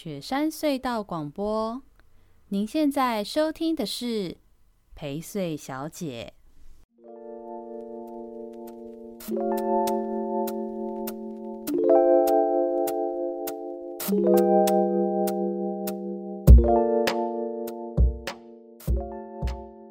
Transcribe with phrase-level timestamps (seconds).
[0.00, 1.82] 雪山隧道广播，
[2.50, 4.36] 您现在收听的是
[4.94, 6.34] 陪睡小姐。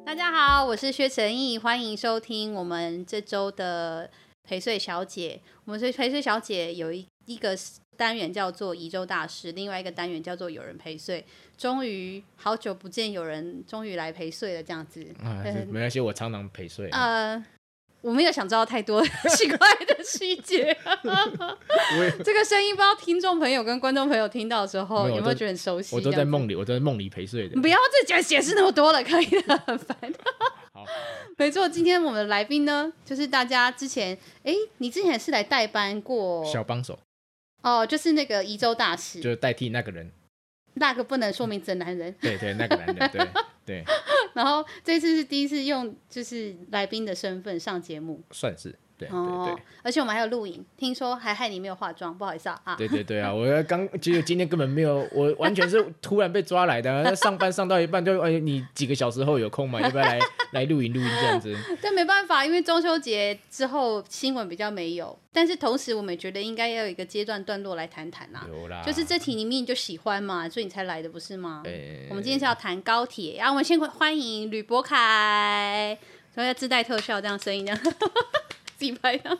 [0.06, 4.10] 大家好，我是薛成义，欢迎收听我们这周的
[4.42, 5.42] 陪睡小姐。
[5.66, 7.54] 我们是陪睡小姐有一一个。
[7.98, 11.24] 单元叫做宜州大师，另外一个单元叫做有人陪睡。
[11.56, 15.04] 终于好久不见，有人终于来陪睡了，这样子。
[15.20, 16.88] 啊、没关系，我常常陪睡。
[16.90, 17.44] 呃，
[18.00, 19.04] 我没有想知道太多
[19.36, 20.66] 奇怪的细节。
[20.66, 25.96] 也这个声音，不知道听众朋友跟观众朋友听到的时候，有，有没有觉得很熟悉？
[25.96, 27.56] 我都在梦里，我都在梦里陪睡的。
[27.56, 29.96] 你不要再解释那么多了，可以的，很烦。
[30.72, 30.86] 好，
[31.36, 36.96] 没错，今天我们的来宾呢，就是大家之前，哎，你之前是来代班过小帮手。
[37.62, 40.10] 哦，就是那个宜州大使，就是代替那个人，
[40.74, 43.28] 那个不能说名字的男人，对对，那个男人，对
[43.66, 43.84] 对。
[44.34, 48.78] 然后这次是第一次用就是来宾的身份上节目，算是。
[48.98, 52.74] 对，哦、对，对，而且我们还有录影，听说还害你没有化妆，不好意思啊。
[52.76, 59.80] 对对对啊，我刚其实今天根本没有，我完全是突然被抓来的， 上班上到一半就哎，你几个小时后有空吗？
[59.80, 60.18] 要不要来
[60.52, 61.56] 来录影录音这样子？
[61.80, 68.44] 但没办法，因为中秋节之后新闻比较没有，但是同时我们觉得应该要有一个阶段段落来谈谈啦。
[68.48, 71.60] 有啦，就是这题你明明就喜欢嘛，所以你才来的不是吗？
[71.62, 72.06] 对。
[72.10, 75.96] 我们今天是要谈高铁，然后我们先欢迎吕博凯，
[76.34, 77.80] 所以要自带特效这样声音这样。
[78.78, 79.36] 自己拍的。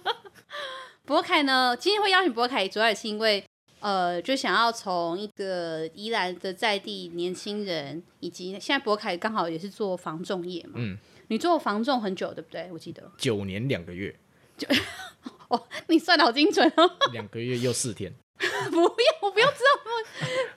[1.06, 1.76] 博凯呢？
[1.78, 3.42] 今天会邀请博凯，主要也是因为，
[3.78, 10.72] 呃，就想要从一个宜兰的在地年轻人，以及现在博凯刚好也是做房仲业嘛。
[10.74, 10.98] 嗯。
[11.28, 12.68] 你做房仲很久，对不对？
[12.72, 13.10] 我记得。
[13.16, 14.18] 九年两个月。
[14.56, 14.66] 就
[15.48, 16.90] 哦，你算的好精准哦。
[17.12, 18.12] 两个月又四天。
[18.38, 18.86] 不用，
[19.22, 20.08] 我不用知道那么，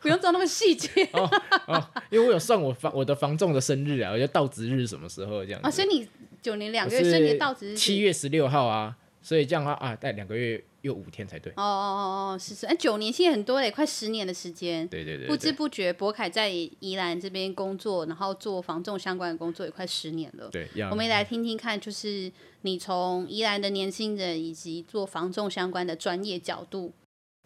[0.01, 1.07] 不用知道那么细节。
[1.13, 1.29] 哦
[1.67, 5.67] 哦，因为我有算我房我的房仲的生日啊，我觉得到值日什么时候这样子。
[5.67, 6.07] 啊，所以你
[6.41, 8.97] 九年两个月，所以你到七月十六号啊。
[9.23, 11.51] 所以这样的话啊，待两个月又五天才对。
[11.51, 14.87] 哦哦哦哦，是是，哎，九年现在很多嘞，快十年的时间。
[14.87, 15.27] 对对对，对。
[15.27, 20.49] 不知不觉，博凯在宜兰这边工作，然后做防重相关的工作也快十年了。
[20.49, 22.31] 对，我们也来听听看，就是
[22.61, 26.91] 你从宜兰的年轻人以及做防重相关的专业角度。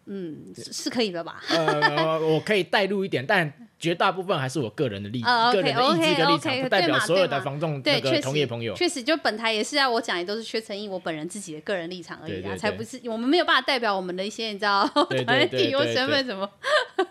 [0.06, 1.42] 嗯，是可以的吧？
[1.50, 8.74] 呃，我可以带入一点，但绝大部分还是我个人的立，uh, 个人的意志跟立场，不代表所有的房仲那个同业朋友。
[8.74, 14.86] 确实，就本台也是啊，我讲也都是薛成义我本人自己的个人立场而已啊，才不是我们没有办法代表我们的一些你知道
[15.26, 16.50] 团体或身份什么。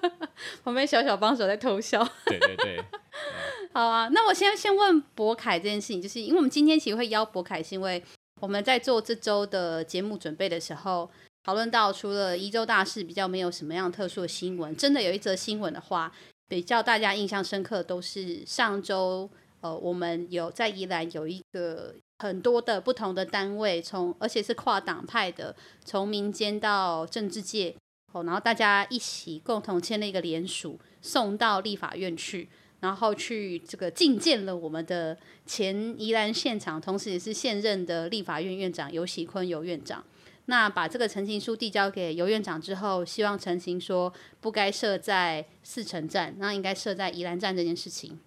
[0.64, 2.06] 旁边小小帮手在偷笑。
[2.26, 2.84] 对对对。
[3.72, 8.04] 好啊，那我先先问博凯这件事情，就是因为我们今天其实会邀博凯，是因为
[8.42, 11.10] 我们在做这周的节目准备的时候。
[11.46, 16.12] 讨论到除了宜周大事比较没有什么样特殊的新闻，真的有一则新闻的话，
[16.48, 19.30] 比较大家印象深刻都是上周，
[19.62, 27.76] 呃，我们有在宜兰有一个很多的不同的单位，从而且是跨党派的，从民间到政治界，
[28.14, 32.48] 哦，然后大家一起共同签了一个联署，送到立法院去，
[32.80, 35.18] 然后去这个觐见了我们的
[35.48, 40.04] 前宜兰县长，同时也是现任的立法院院长游锡堃游院长。
[40.48, 48.20] 那把这个陈情书递交给尤院长之后，希望陈情说不该设在四城站，那应该设在宜兰站这件事情。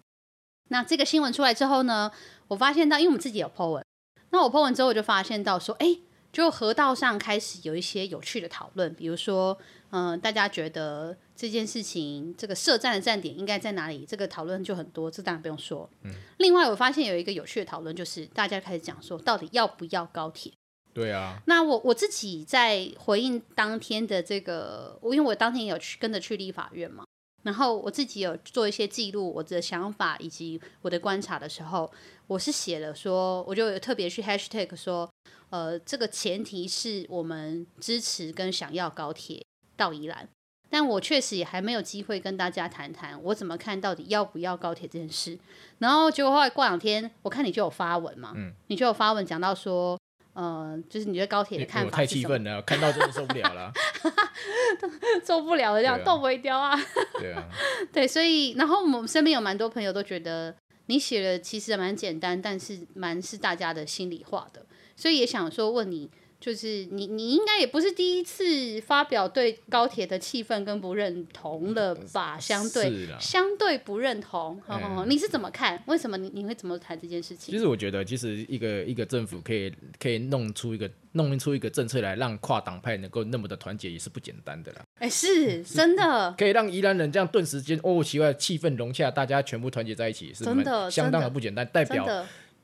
[0.71, 2.11] 那这个新闻出来之后呢，
[2.49, 3.84] 我发现到，因为我们自己有 po 文，
[4.31, 5.97] 那我 po 文之后，我就发现到说，哎，
[6.33, 9.57] 就河道上开始有一些有趣的讨论，比如说，
[9.91, 14.05] 嗯、呃，大家觉得这件事情这个设站的站点应该在哪里？
[14.05, 15.89] 这个讨论就很多，这当然不用说。
[16.03, 16.12] 嗯。
[16.39, 20.53] 另外，我发现有一个有趣的讨论，就是大家开始讲说，到底要不要高铁？
[20.98, 27.04] 对啊，那我我自己在回应当天的这个，我因为我当天有去跟着去立法院嘛，
[27.44, 31.88] 然后我自己有做一些记录我的想法以及我的观察的时候，
[32.26, 35.09] 我是写了说，我就有特别去 hashtag 说，
[35.50, 39.41] 呃，这个前提是我们支持跟想要高铁
[39.76, 40.28] 到宜兰，
[40.69, 45.39] 但我确实也还没有机会跟大家谈谈我怎么看到底要不要高铁这件事，
[45.78, 49.97] 然后结果后来过两天，我看你就有发文嘛，嗯，你就有发文讲到说。
[50.39, 51.91] 呃，就是你对高铁的看法？
[51.91, 53.73] 太气愤了，看到真的受不了了，
[55.27, 56.79] 受不了了，这样斗不会掉啊！
[57.19, 57.45] 对啊，
[57.93, 60.55] 对，所以然后我们身边有蛮多朋友都觉得
[60.87, 64.65] 你写的其实蛮简单，但是蛮是大家的心里话的，
[64.95, 66.09] 所以也想说问你，
[66.41, 72.39] 就是你，你应该也不是第一次发表对高铁的气愤跟不认同了吧？
[72.39, 75.83] 相对，相对不认同，嗯、你是怎么看？
[75.87, 77.53] 为什么你你会怎么谈这件事情？
[77.53, 84.83] 其实我觉得，其实一个一个政府可以可以弄出一个弄出一个政策来，让跨党派能够那么的团结，也是不简单的啦。
[85.01, 92.07] 哎，是真的， 可以让宜兰人这样顿时间哦，奇怪，气氛融洽，大家全部团结在一起，是真的相当的不简单，代表。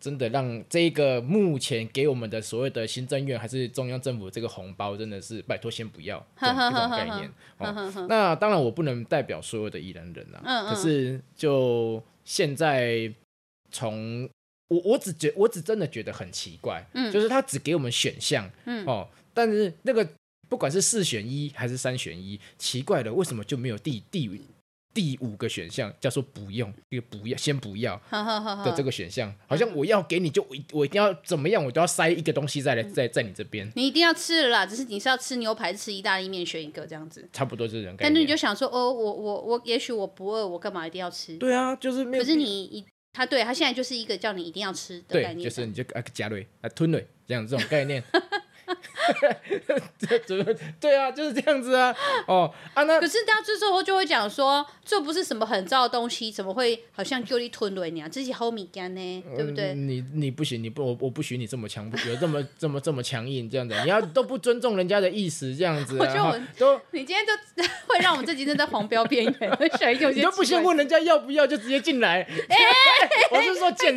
[0.04, 7.30] 真的让这个目前给我们的所谓的行政院还是中央政府这个红包，真的是拜托先不要 这种， 这种概念。
[7.56, 13.10] 哦，那当然我不能代表所有的宜兰人啊，嗯嗯，可是就现在
[13.70, 14.28] 从
[14.68, 18.84] 我我只觉我只真的觉得很奇怪，嗯，就是他只给我们选项，嗯。
[18.84, 20.06] 哦，但是那个
[20.50, 24.28] 不管是四选一还是三选一，奇怪的为什么就没有第第
[24.94, 28.00] 第五个选项叫做不用，一个不要，先不要
[28.64, 33.68] 的这个选项，好像我要给你就我我一定要怎么样，我都要塞一个东西在来在在你这边。
[33.74, 37.28] 你一定要吃了啦，只是你是要吃牛排，吃意大利面，选一个这样子。
[37.32, 38.02] 差不多这种感觉。
[38.04, 41.36] 但是你就想说，哦，我我我，也许我不饿，我干嘛一定要吃？
[41.38, 42.22] 对啊，就是没有。
[42.22, 48.02] 可是你一他对他现在就是一个叫你一定要吃的概念，对，就是你就啊加瑞啊吞瑞这样这种概念。
[49.98, 50.44] 这怎么
[50.80, 51.10] 对啊？
[51.10, 51.94] 就是这样子啊！
[52.26, 58.08] 哦啊，那可是大家这时候就会讲说，这不是什么很糟的东西，怎么会好像就你吞了你啊？
[58.08, 59.72] 这是好米干呢，对不对？
[59.74, 66.00] 嗯、你你不行，你不我我不许你这么强，有这么 这么这么强硬这样子，你要都不尊重人家的意思这样子、啊。
[66.00, 72.22] 我觉得我都你今天就 会让我们这集正在黄标边缘，选一个你都不先问人家要不要就直接进来。
[72.22, 73.96] 哎、欸，我是说建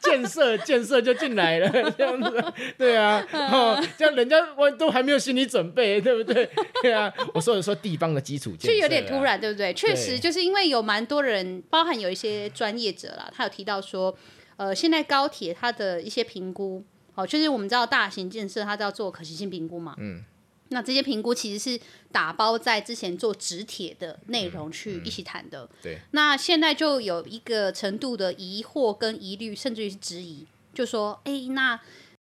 [0.00, 2.44] 建设建设就进来了这样子，
[2.78, 3.82] 对啊，哦。
[4.14, 6.48] 人家我都还没有心理准备， 对不对？
[6.82, 9.72] 对啊，我说的说地方的基础建设，就有点突然，对不对？
[9.74, 14.16] 确实，就是因为有蛮多人，包含有一些专业者啦，他有提到说，
[14.56, 20.22] 呃，现在高铁它的一些评估，哦，就是我们知道大型建设它都要做可行性评估嘛，嗯，
[20.68, 21.80] 那这些评估其实是
[22.12, 25.98] 打包在之前做直铁的内容去一起谈的，嗯嗯、对。
[26.12, 31.80] 那现在就有一个程度的疑惑跟疑虑，甚至于是质疑，就说，哎，那。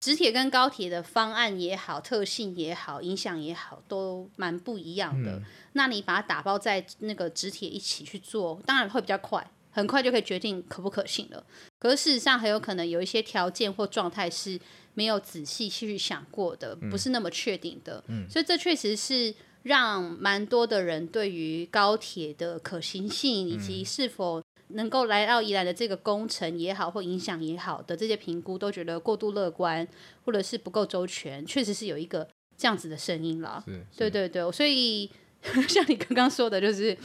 [0.04, 5.36] 直铁跟高铁的方案也好，特性也好，影响也好，都蛮不一样的。
[5.36, 5.42] 嗯、
[5.72, 11.42] 那你把它打包在那个直铁一起去做，当然会比较快，很快就可以决定可不可行了。
[11.78, 14.60] 可是事实上，很有可能有一些条件或状态是
[14.92, 18.04] 没有仔细去想过的，不是那么确定的。
[18.08, 24.42] 嗯、所以这确实是让蛮多的人对于高铁的可行性以及是否。
[24.74, 29.86] 能够来到宜兰的这个工程也好，或影响也好的这些评估，都觉得过度乐观，
[30.24, 33.64] 或者是不够周全，确实是有一个这样子的声音了。
[33.96, 35.10] 对对对，所以
[35.68, 36.96] 像你刚刚说的，就是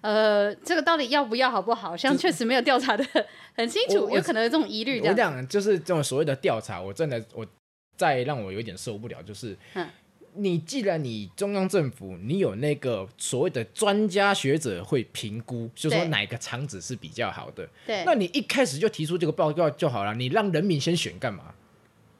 [0.00, 1.96] 呃，这个到底要不要，好不好？
[1.96, 3.04] 像确实没有调查的
[3.54, 5.00] 很清楚，有可能有这种疑虑。
[5.00, 7.46] 我讲就是这种所谓的调查，我真的我
[7.96, 9.56] 再让我有点受不了，就是。
[9.74, 9.86] 嗯
[10.38, 21.54] 你既然你中央政府，你有那个所谓的专家学者会评估，就说哪个厂址是比较好的，对，那你一开始就提出这个报告就好了，你让人民先选干嘛？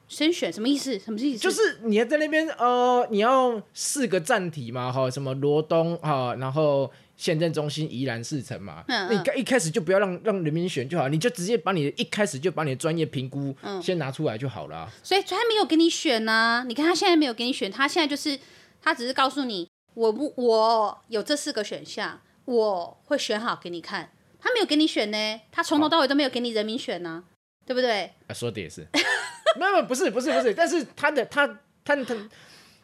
[0.07, 0.99] 先选什么意思？
[0.99, 1.39] 什么意思？
[1.39, 6.91] 就是你要在那边呃，你要四个站体嘛，哈，什么罗东哈，然后。
[7.19, 14.99] 县政中心宜兰市城嘛，嗯嗯，那你一开始就不要让让人民选就好，你就直接把你一开始就把你的专业评估先拿出来就好了，啊嗯。
[15.03, 18.39] 所以他没有给你选呢，啊，你看他现在没有给你选，他现在就是
[18.81, 24.11] 他只是告诉你，我不我有这四个选项，我会选好给你看。
[24.39, 27.23] 他没有给你选呢，他从头到尾都没有给你人民选呢，啊，
[27.65, 28.13] 对不对？
[28.27, 28.87] 啊，说的也是，
[29.59, 31.45] 没有不是不是不是，但是他的他
[31.83, 32.05] 他他。
[32.05, 32.15] 他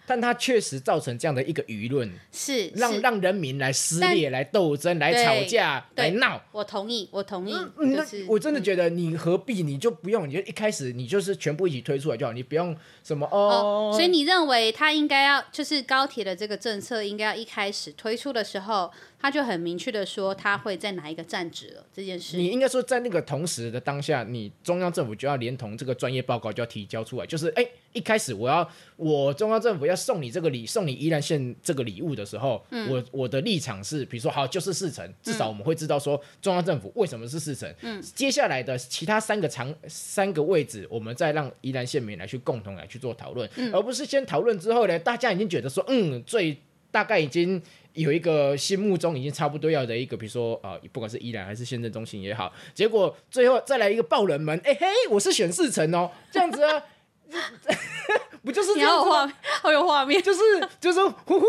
[0.05, 6.41] 但它确实造成这样的一个舆论，是让让人民来撕裂、来斗争、来吵架、来闹。
[6.51, 7.53] 我同意，我同意。
[7.77, 9.63] 那我真的觉得你何必？
[9.63, 13.91] 你就不用，你就一开始你就是全部一起推出来就好，你不用什么哦。
[13.93, 18.91] 所以你认为他应该要，就是高铁的这个政策应该要一开始推出的时候，
[19.25, 22.37] 他就很明确的说他会在哪一个站址了这件事。
[22.37, 27.65] 你应该说在那个同时的当下，你中央政府就要连同这个专业报告就要提交出来，就是哎。
[27.95, 37.73] 一开始我要我中央政府要送你这个礼，送你宜兰县这个礼物的时候，嗯、我我的立场是，比如说好就是四城，至少我们会知道说中央政府为什么是四城。
[37.83, 46.57] 嗯，接下来的其他三个长三个位置，我们再让宜兰县民来去共同来去做讨论，嗯、而不是先讨论之后呢，大家已经觉得说，嗯，最
[46.95, 47.61] 大概已经
[47.91, 56.81] 有一个心目中已经差不多要的一个，比如说啊、呃，不管是依然还是县政中心也好，结果最后再来一个爆冷门，哎、欸、嘿，我是选四成哦，这样子啊。
[58.45, 59.33] 不就是这样子？
[59.61, 60.39] 好有画面，就是
[60.79, 61.45] 就是呼呼，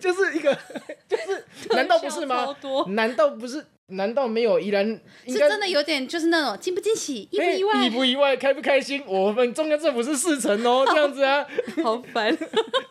[0.00, 0.52] 就是一个，
[1.06, 2.56] 就是难道不是吗？
[2.88, 3.64] 难道不是？
[3.88, 4.86] 难道没有依然？
[5.26, 7.86] 是真的有点就是那种惊不惊喜，意不意外？
[7.86, 8.36] 意不意外？
[8.36, 9.02] 开不开心？
[9.06, 11.46] 我们中央政府是四成哦， 这样子啊，
[11.82, 12.36] 好烦。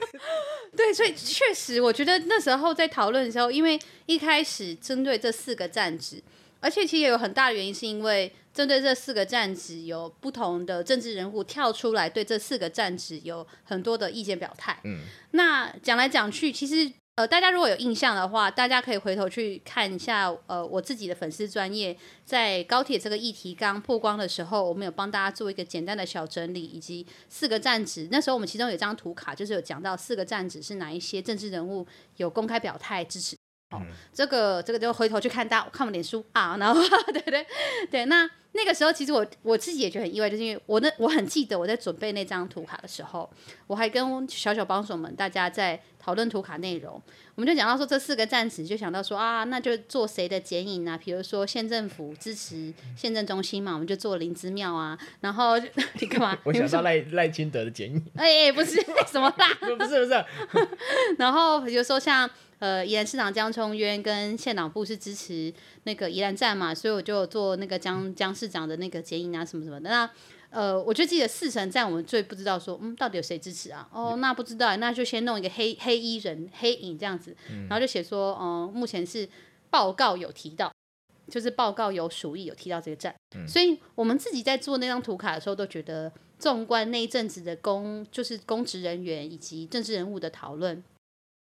[0.75, 6.21] 对，所以确实，我觉得那时候在讨论的时候，因为一开始针对这四个站址，
[6.59, 14.79] 而且其实也有很大的原因，是因为针对这四个站址，有不同的政治人物跳出来，对这四个站址有很多的意见表态。
[14.83, 15.01] 嗯，
[15.31, 16.91] 那讲来讲去，其实。
[17.17, 20.31] 呃，大家如果有印象的话，大家可以回头去看一下。
[20.45, 28.07] 呃，我自己的粉丝专业，在高铁这个议题刚曝光的时候，我们有帮大家做一个简单的小整理，以及四个站址。
[28.11, 33.35] 那时候我们其中有一张图卡，就是有讲到四个站址是哪一些政治人物有公开表态支持。
[33.71, 33.81] 哦，
[34.13, 36.79] 这个这个就回头去看大家看我们脸书啊，然后
[37.11, 37.47] 对对
[37.89, 38.29] 对，那。
[38.53, 43.29] 那个时候，其实我我自己也觉得很意外，就是因为我那我很记得我在准备那张图卡的时候，
[43.67, 47.01] 我还跟小小帮手们大家在讨论图卡内容，
[47.35, 50.97] 我们就讲到说这四个站址，就想到说啊，那就做谁的剪影啊？
[50.97, 54.97] 比如说县政府支持县政中心嘛，我们就做林姿妙啊。
[55.21, 55.59] 然后
[55.99, 56.37] 你干嘛？
[56.43, 58.03] 我想到赖赖清德的剪影。
[58.15, 59.47] 哎哎，不是什么啦？
[59.59, 60.25] 不 是不是。
[61.19, 62.27] 然后比如说像。
[62.59, 65.53] 呃，宜兰市长江聪渊跟县党部是支持
[65.87, 69.89] 那个宜兰站嘛，所以我就做那个江江市长的那个剪影啊，什么什么的。
[69.89, 70.09] 那
[70.49, 73.87] 呃，我就记得四城站，我们最不知道说，嗯，到底有谁支持啊？
[73.93, 77.35] 哦，那不知道，那就先弄一个黑黑衣人黑影这样子，
[77.69, 79.27] 然后就写说，嗯、呃，目前是
[79.69, 80.69] 报告有提到，
[81.29, 90.83] 就是报告有鼠疫有提到这个站，嗯、所以我们自己在做那张图卡的时候，都觉得纵观那一阵子的公，就是公职人员以及政治人物的讨论。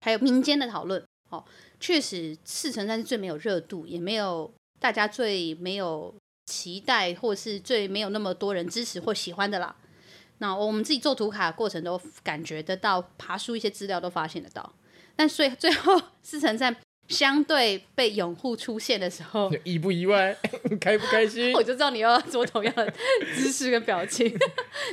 [0.04, 1.00] 还有民间的讨论，
[1.32, 1.42] 哦，
[1.80, 6.14] 确实四城站是最没有热度，也没有大家最没有
[6.46, 9.74] 期待，或是最没有那么多人支持或喜欢的啦。
[10.38, 14.74] 那我们自己做图卡的过程都感觉得到，爬书一些资料都发现得到。
[15.16, 16.76] 但最最后四城站。
[17.12, 20.36] 相对被拥护出现的时候， 意不意外？
[20.80, 21.52] 开不开心？
[21.54, 22.92] 我就知道你要做同样的
[23.34, 24.28] 姿势跟表情。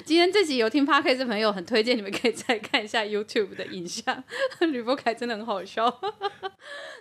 [0.05, 4.23] 今天这集有听 Podcast 的朋友，很推荐你们可以再看一下 YouTube 的影像。
[4.59, 5.89] 吕博凯真的很好笑。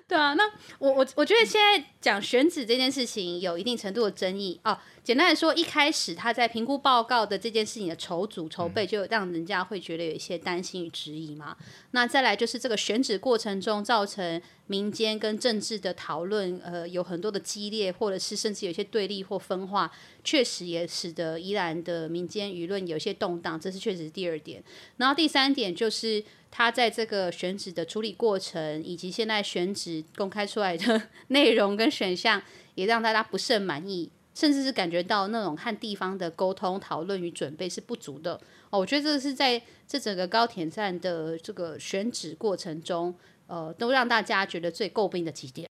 [0.07, 0.45] 对啊，那
[0.79, 4.79] 我我我觉得现在讲选址这件事情有一定程度的争议哦。
[5.09, 11.57] 简单来说，一开始他在评估报告的这件事情的筹组筹备，就让人家会觉得有一些担心与质疑嘛。
[11.93, 19.91] 那再来就是这个选址过程中造成民间跟政治的讨论，呃，有很多的激烈，或者是甚至有些对立或分化，
[20.23, 24.63] 确实也使得宜兰的民间舆论有些动荡，这是确实是第二点。
[24.99, 32.43] 然后第三点就是他在这个选址的处理过程，以及现在选址公开出来的 内容跟选项，
[32.75, 34.11] 也让大家不甚满意。
[34.39, 38.41] 甚至是感觉到那种和地方的沟通、讨论与准备是不足的
[38.71, 38.79] 哦。
[38.79, 43.13] 我觉得这是在这整个高铁站的这个选址过程中，
[43.49, 45.69] 呃，都让大家觉得最诟病的几点。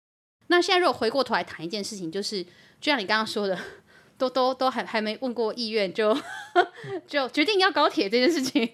[0.48, 3.56] 那现在如果回过头来谈一件事情，就是就像你刚刚说的，
[4.18, 6.12] 都都都还还没问过意愿就
[7.06, 8.68] 就决定要高铁这件事情，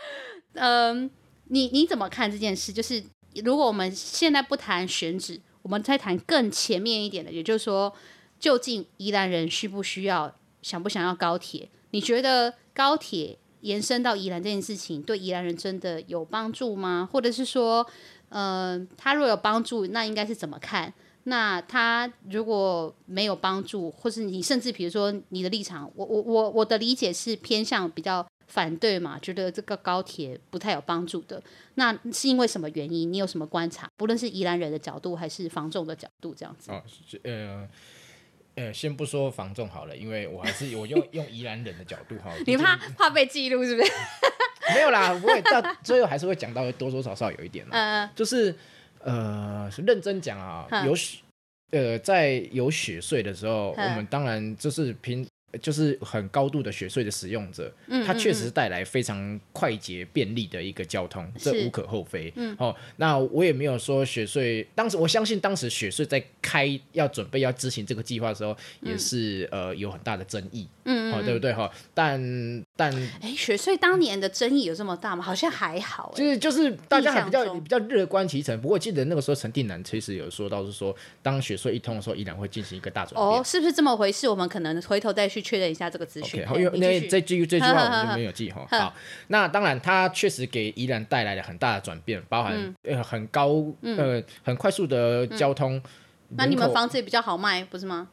[0.52, 1.10] 嗯、
[1.44, 2.70] 你你怎么看这件事？
[2.70, 3.02] 就是
[3.42, 7.90] 如果我们现在不谈选址，我们再谈更前面一点的，也就是说。
[8.38, 11.68] 究竟宜兰人需不需要、想不想要高铁？
[11.90, 17.08] 你觉得高铁延伸到宜兰这件事情，对宜兰人真的有帮助吗？
[17.10, 17.86] 或者是说，
[18.28, 20.92] 呃，他如果有帮助，那应该是怎么看？
[21.24, 31.42] 那他如果没有帮助，或是你甚至比如说你的立场，我我我我的理解是偏向比较反对嘛，觉得这个高铁不太有帮助的。
[31.74, 33.12] 那是因为什么原因？
[33.12, 33.90] 你有什么观察？
[33.96, 36.70] 不论是宜兰人的角度，还是房仲的角度，这样子。
[36.70, 36.82] 哦，
[37.24, 37.68] 呃。
[38.58, 42.32] 呃，先不说防重好了，因为我还是我用用宜兰人的角度哈。
[42.44, 43.92] 你怕怕被记录是不是？
[44.74, 48.04] 没有啦，不会到最后还是会讲到多多少少有一点啦。
[48.04, 48.54] 嗯， 就是
[49.00, 51.18] 呃，认真讲啊，有雪
[51.70, 55.27] 呃，在有雪穗的时候，我们当然就是拼。
[55.62, 62.30] 就是很高度的雪隧的使用者，嗯嗯嗯，它确实带来非常快捷便利的一个交通，这无可厚非。
[62.36, 70.68] 嗯、哦，那我也没有说雪隧，当时我相信当时雪隧在开要准备要执行这个计划的时候，也是、嗯、呃有很大的争议。
[70.84, 71.70] 嗯，嗯，哦，对不对哈？
[71.94, 75.24] 但但哎，雪隧当年的争议有这么大吗？
[75.24, 76.12] 好像还好。
[76.14, 78.60] 就是就是大家还比较比较乐观其成。
[78.60, 83.40] 不过记得那个时候陈定南其实有说到是说，当雪隧一通的时候，依然会进行一个大转变。
[83.40, 84.28] 哦，是不是这么回事？
[84.28, 85.37] 我们可能回头再去。
[85.40, 86.46] 确认一下这个资讯。
[86.46, 88.66] 好，因为那这句这句话我们就 没有记哈。
[88.70, 88.94] 好，
[89.28, 95.80] 那当然，它确实给宜兰带来了很大的转变，包含呃很高呃很快速的交通。
[96.30, 98.06] 那你们房子也比较好卖，不是吗？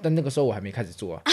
[0.00, 1.22] 但那个时候我还没开始做啊。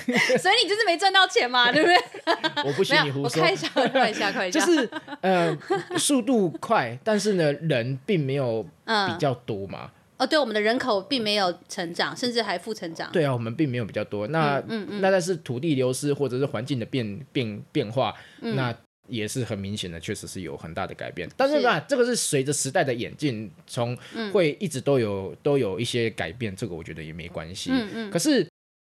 [0.00, 2.64] 所以你就是没赚到钱嘛， 对不对？
[2.64, 3.42] 我不信你胡说。
[3.42, 4.58] 开一下，快一下，开一下。
[4.58, 5.56] 就是呃
[5.96, 8.62] 速度快，但是呢人并没有
[9.06, 9.90] 比较多嘛。
[10.20, 13.10] 哦，对，我们的人口并没有成长，甚至还负成长。
[13.10, 14.26] 对啊，我们并没有比较多。
[14.28, 18.76] 那嗯嗯嗯，那但是土地流失或者是环境的变变变化，嗯、那
[19.08, 21.26] 也是很明显的，确实是有很大的改变。
[21.38, 23.96] 但是吧，是这个是随着时代的演进，从
[24.30, 27.70] 会一直都有、嗯、都有一些改变，这个我觉得也没关系。
[27.72, 28.10] 嗯嗯。
[28.10, 28.46] 可是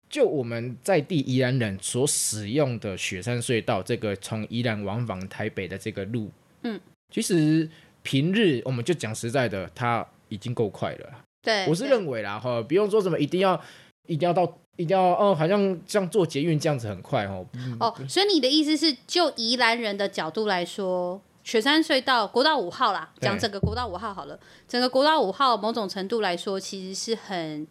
[0.10, 6.32] 就我们在地宜兰人所使用的雪山隧道，这个从宜兰往返台北的这个路，
[6.64, 6.80] 嗯，
[7.14, 7.70] 其实
[8.02, 10.08] 平日我们就讲实在的，它。
[10.30, 11.10] 已经够快了，
[11.42, 13.60] 对，我是认为啦哈，不用说什么一定要，
[14.06, 14.44] 一定要到，
[14.76, 17.46] 一定要哦，好像像做捷运这样子很快哦。
[17.80, 27.68] 哦，所以你的意思是，就宜兰人的角度来说，雪山隧道国道五号啦，讲整个国道五号好了，整个国道五号某种程度来说，其实是很。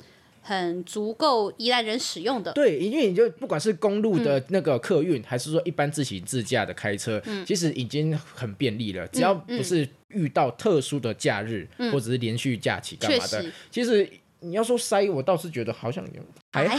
[0.47, 9.05] 很足够依赖人使用的，对，因为你就不管是公路的那个客运，嗯、还是说一般自行自驾的开车，嗯、其实已经很便利了。
[9.09, 16.07] 只要不是遇到特殊的假日，嗯、或者是连续假期干嘛的，嗯、其实你要说塞，我倒是觉得好像
[16.53, 16.79] 还好，还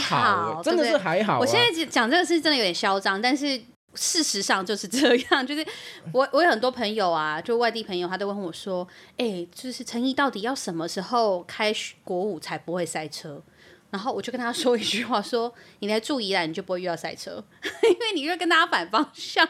[0.54, 1.38] 好真的是还好、啊。
[1.38, 3.60] 我现在讲这个是真的有点嚣张，但是
[3.94, 5.44] 事实上就是这样。
[5.46, 5.66] 就是
[6.12, 8.86] 我我有很多朋友啊，就外地朋友，他都问我说
[9.18, 13.42] ：“哎、欸，就是陈沂到底要什么时候开国五才不会塞车？”
[13.90, 17.42] 然后我就跟他说一句话说，说你来住宜兰，你就不会遇到塞车，
[17.88, 19.46] 因为你会跟大家反方向。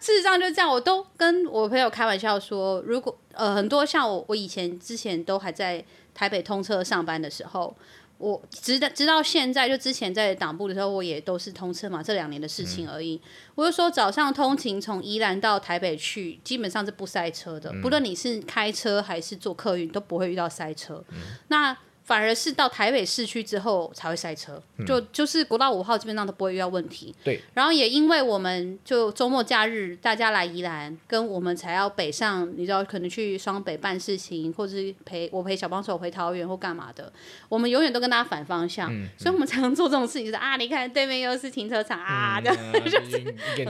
[0.00, 5.84] 事实上就这样，我都跟我朋友开玩笑说，如果呃很多像我，我以前之前都还在
[6.14, 7.76] 台北通车上班的时候，
[8.18, 13.14] 我直到直到现在，就之前在党部的时候，我也都是通车嘛，这两年的事情而已。
[13.16, 21.02] 嗯、我就说早上通勤从宜兰到台北去，基本上是不塞车的，嗯、不论你是开车还是坐客运，都不会遇到塞车。
[21.10, 21.76] 嗯、那
[22.08, 27.14] 反而是到台北市区之后才会塞车，嗯、就就是国道五号基本上都不会遇到问题。
[27.22, 37.12] 对，然后也因为我们就周末假日大家来宜兰，跟我们才要北上，你知道可能去双北办事情，或者是陪我陪小帮手回桃园或干嘛的，
[37.46, 43.18] 我们永远都跟大家反方向，所以我们常常做这种事情，就是啊，你看对面又是停车场啊，这样就 是这样子。
[43.58, 43.64] 你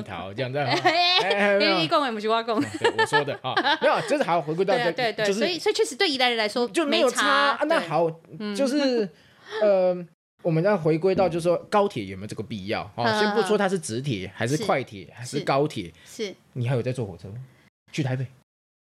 [1.89, 3.53] 讲的不是我讲的，我说的啊，
[3.83, 8.09] 没有，就是好回归到对对对，所以所以确实对宜兰人来说就没有差，那好。
[8.55, 9.09] 就是，
[9.63, 10.07] 呃，
[10.43, 12.83] 我们要回归到，就是说高铁有没有这个必要？
[12.97, 17.29] 哦，先不说它是直铁还是快铁还是高铁，是你还有在坐火车
[17.93, 18.27] 去台北？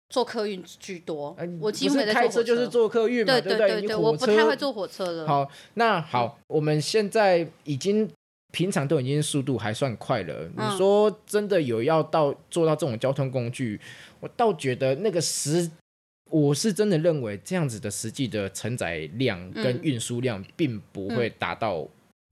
[0.09, 5.27] 坐客运居多，我几乎没在开车，就是坐客运嘛，对对对对，我不太会坐火车了。
[5.27, 8.07] 好，那好，我们现在已经
[8.51, 10.47] 平常都已经速度还算快了。
[10.55, 13.81] 你说真的有要到做到这种交通工具，
[14.19, 15.71] 我倒觉得那个时。
[16.33, 21.89] 我是真的认为这样子的实际的承载量跟运输量，并不会达到，嗯、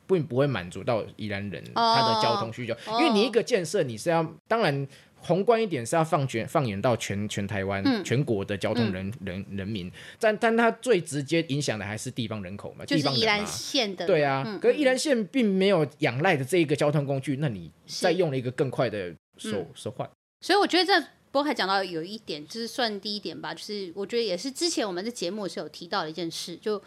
[0.08, 2.74] 并不会满足到宜兰人他的交通需求。
[2.88, 4.88] 哦、因为你一个建设，你是要当然
[5.20, 14.08] 宏观一点是要放全放眼到全全台湾、嗯、全国的交通人、嗯、人人民，但但它最直接影响的还是地方人口嘛，就是宜兰县的。
[14.08, 20.10] 对啊，嗯、可是宜兰县并没有仰赖的这一个交通工具，那你再用了一个更快的手手换，
[20.40, 21.08] 所以我觉得这。
[21.32, 26.82] 不过还讲到有一点，就是算第一点吧，就是我觉得也是之前我们的节目是有提到的一件事，就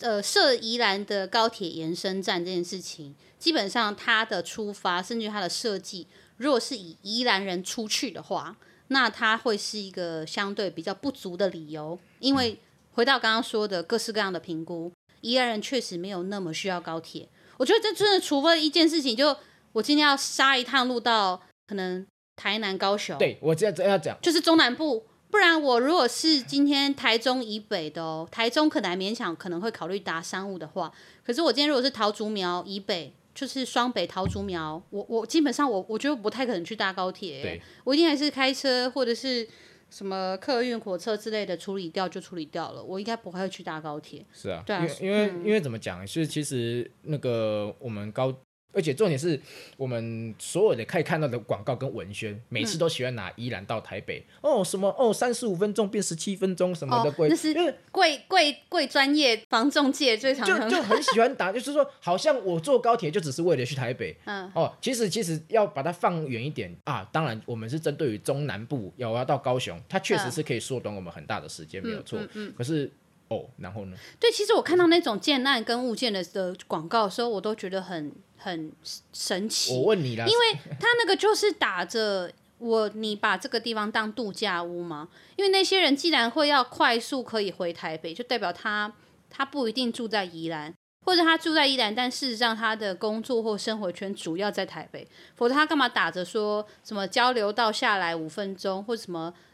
[0.00, 8.56] 呃设宜兰的高铁延伸站这件事情，基本上它的出发，甚至它的设计，如果是以宜兰人出去的话，
[8.88, 12.58] 那它会是一个相对比较不足的理由，因为
[12.94, 17.28] 回到刚刚说的各式各样的评估，宜兰人确实没有那么需要高铁。
[17.58, 19.36] 我觉得这真的，除非一件事情，就
[19.70, 22.04] 我今天要杀一趟路到可能。
[22.36, 25.06] 台南、高雄，对我这样这样讲，就是中南部。
[25.30, 30.92] 不然我如果是今天台中以北的哦，台中可能还勉强可能会考虑搭商务的话。
[31.24, 37.42] 可是我今天如果是桃竹苗以北，就是双北桃竹苗，我我基本上我我觉得不太可能去搭高铁。
[37.42, 39.48] 对，我一定还是开车或者是
[39.90, 42.80] 什么客运火车之类的处理掉就处理掉了。
[42.80, 44.24] 我应该不会去搭高铁。
[44.32, 46.06] 是啊，对啊，因为因为、嗯、因为怎么讲？
[46.06, 48.32] 是其实那个我们高。
[48.74, 49.40] 而且重点是
[49.76, 57.54] 我们所有的可以看到的广告跟文宣，每次都喜欢拿宜兰到台北、嗯、哦，什么哦，三十五分钟变十七分钟什么的贵，那是
[57.90, 64.50] 贵贵贵专业防重界最常就就很 喜欢打，就是说好像我坐高铁就只是为了去台北， 嗯。
[64.54, 72.52] 哦，其实其实要把它放远一点啊，当然我们是针对于中南部要要到高雄，它确实是可以缩短我们很大的时间，嗯、没有错，嗯。
[72.56, 72.90] 可是。
[73.34, 73.96] 哦，然后呢？
[74.18, 78.72] 对，其实我看到那种建案跟物件的的广告的时候，我都觉得很很
[79.12, 79.74] 神奇。
[79.74, 85.08] 我问你啦，因为他那个就是打着我，你把这个地方当度假屋吗？
[85.36, 88.92] 因为那些人既然会要快速可以回台北，就代表他
[89.28, 90.72] 他不一定住在宜兰，
[91.04, 99.34] 或者他住在宜兰，但事实上他的工作或生活圈主要在台北，否则他干嘛打着说什么交流道下来五分钟，或者什么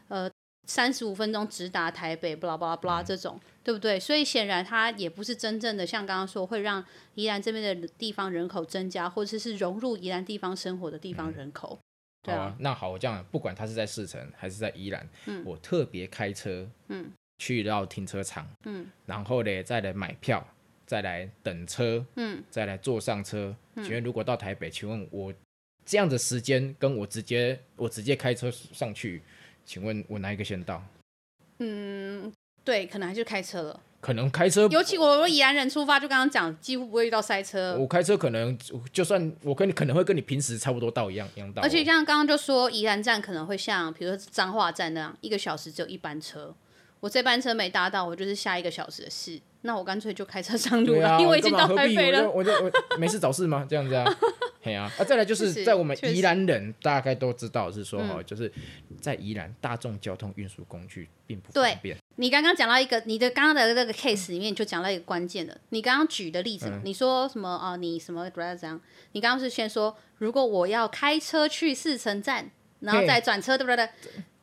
[0.67, 3.99] 三十五分钟直达台北，巴拉巴拉巴拉这种，嗯、对不对？
[3.99, 6.83] 所以显然它也不是真正的像刚刚说会让
[7.15, 11.77] 宜兰这边的地方人口增加，或者是融入宜兰地方生活的地方人口。
[11.77, 11.83] 嗯、
[12.23, 20.47] 对啊，啊，那好，我这样不管他是在四城还是在宜兰，嗯，我特别开车，嗯，去到停车场，嗯，然后呢再来买票，
[20.85, 23.55] 再来等车，嗯，再来坐上车。
[23.75, 25.33] 请问如果到台北，请问我
[25.83, 29.21] 这样的时间跟我直接我直接开车上去？
[29.65, 30.83] 请问我哪一个先到？
[31.59, 32.31] 嗯，
[32.63, 33.79] 对，可能还是开车了。
[33.99, 37.77] 可能开车，尤其我我宜兰人出发，就刚刚讲，几乎不会遇到塞车。
[37.77, 38.57] 我开车可能
[38.91, 41.61] 就算我跟你可能会跟你平时差不多到一样一样到。
[41.61, 46.51] 而且像刚刚就说宜兰站可能会像，比如说彰化站那样，一个小时只有一班车。
[47.01, 49.37] 我这班车没搭到，我就是下一个小时的事。
[49.63, 52.27] 那我干脆就开车上路了，啊、因为我已经到台北了。
[52.31, 53.65] 我就我，没事找事吗？
[53.69, 54.05] 这样子啊？
[54.63, 54.91] 嘿啊！
[54.97, 58.51] 啊，再来就是在我们宜兰人大概都知道是说哈，嗯、就是
[58.99, 61.97] 在宜兰大众交通运输工具并不方便。
[62.17, 65.59] 你刚刚讲到一个，你的刚刚的那个 case 里面就讲到一个关键的。
[65.69, 67.75] 你刚刚举的例子，嗯、你说什么啊？
[67.75, 68.79] 你什么怎样？
[69.13, 73.89] 你刚刚是先说，如果我要开车去四城站，然后再转车，对不对？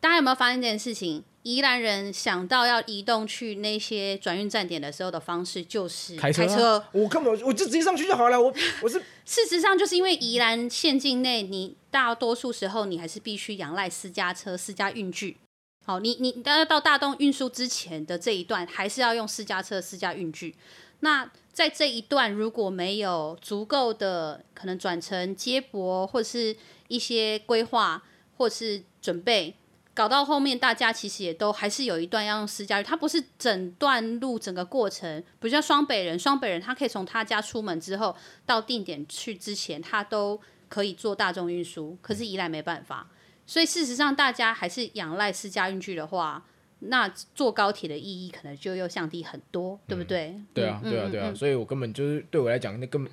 [0.01, 1.23] 大家有没有发现这件事情？
[1.45, 6.85] 宜兰人想到要移动去那些转运站点的时候的方式就是开车，开车。
[6.93, 8.39] 我根本我就直接上去就好了。
[8.39, 15.39] 我我是 事实上就是因为宜兰县境内，你大多数时候你还是必须仰赖私家车、私家运具。
[15.87, 20.55] 好，你你要到大众运输之前的这一段，还是要用私家车、私家运具。
[21.01, 26.55] 那在这一段如果没有足够的可能转乘接驳，或是
[26.89, 28.03] 一些规划，
[28.37, 29.55] 或是准备。
[29.99, 38.15] 搞到后面，大家其实也都还是有一段要用私家运，他不是整段路整个过程，比如像双北人，双北人他可以从他家出门之后
[38.47, 41.99] 到定点去之前，他都可以坐大众运输。
[42.01, 43.09] 可是宜兰没办法，
[43.45, 46.45] 所以事实上大家还是仰赖私家运具的话，
[46.79, 50.29] 那坐高铁的意义可能就又降低很多，对不对？
[50.29, 53.13] 嗯、对啊，对啊，对啊，所以我根本就是对我来讲，那根本。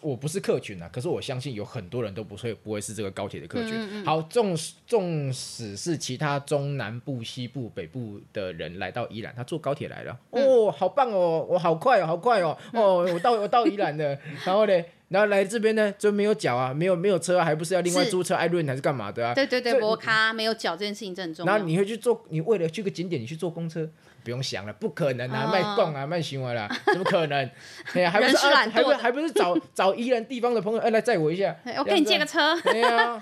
[0.00, 3.72] 我不是客群啊，可是我相信有很多人都不会不会是这个高铁的客群。
[3.74, 19.34] 嗯嗯、好，纵使纵使是其他中南部、西部、北部的人来到宜兰，他坐高铁来了，嗯、哦，好棒哦，我好快哦，好快哦，嗯、哦，我到我到宜兰了， 然后呢，然后来这边呢就没有脚啊，没有没有车、啊，还不是要另外租车艾润还是干嘛的啊？
[19.34, 21.52] 对对对，摩卡没有脚这件事情真重要。
[21.52, 23.88] 然后你会去坐，你为了去个景点，你去坐公车。
[24.24, 25.46] 不用想了，不可能啊！
[25.52, 27.50] 卖供啊，卖行为啦， 怎么可能？
[27.92, 33.20] 哎呀，还不是还不是还不是找找宜人地方的朋友，哎，来载我一下，我给你借个车，对 呀，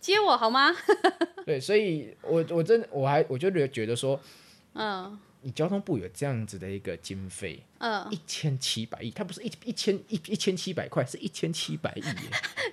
[0.00, 0.74] 接我好吗？
[1.46, 4.20] 对，所以我我真我还我就觉得说，
[4.74, 12.02] 嗯，你交通部有这样子的一个经费，嗯，一千七百亿，它不是一一千一一千七百块，是一千七百亿，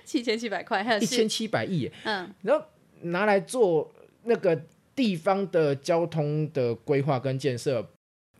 [0.04, 2.64] 七千七百块，还有一千七百亿，嗯，然后
[3.02, 3.92] 拿来做
[4.24, 4.60] 那个。
[4.94, 7.88] 地方的交通的规划跟建设，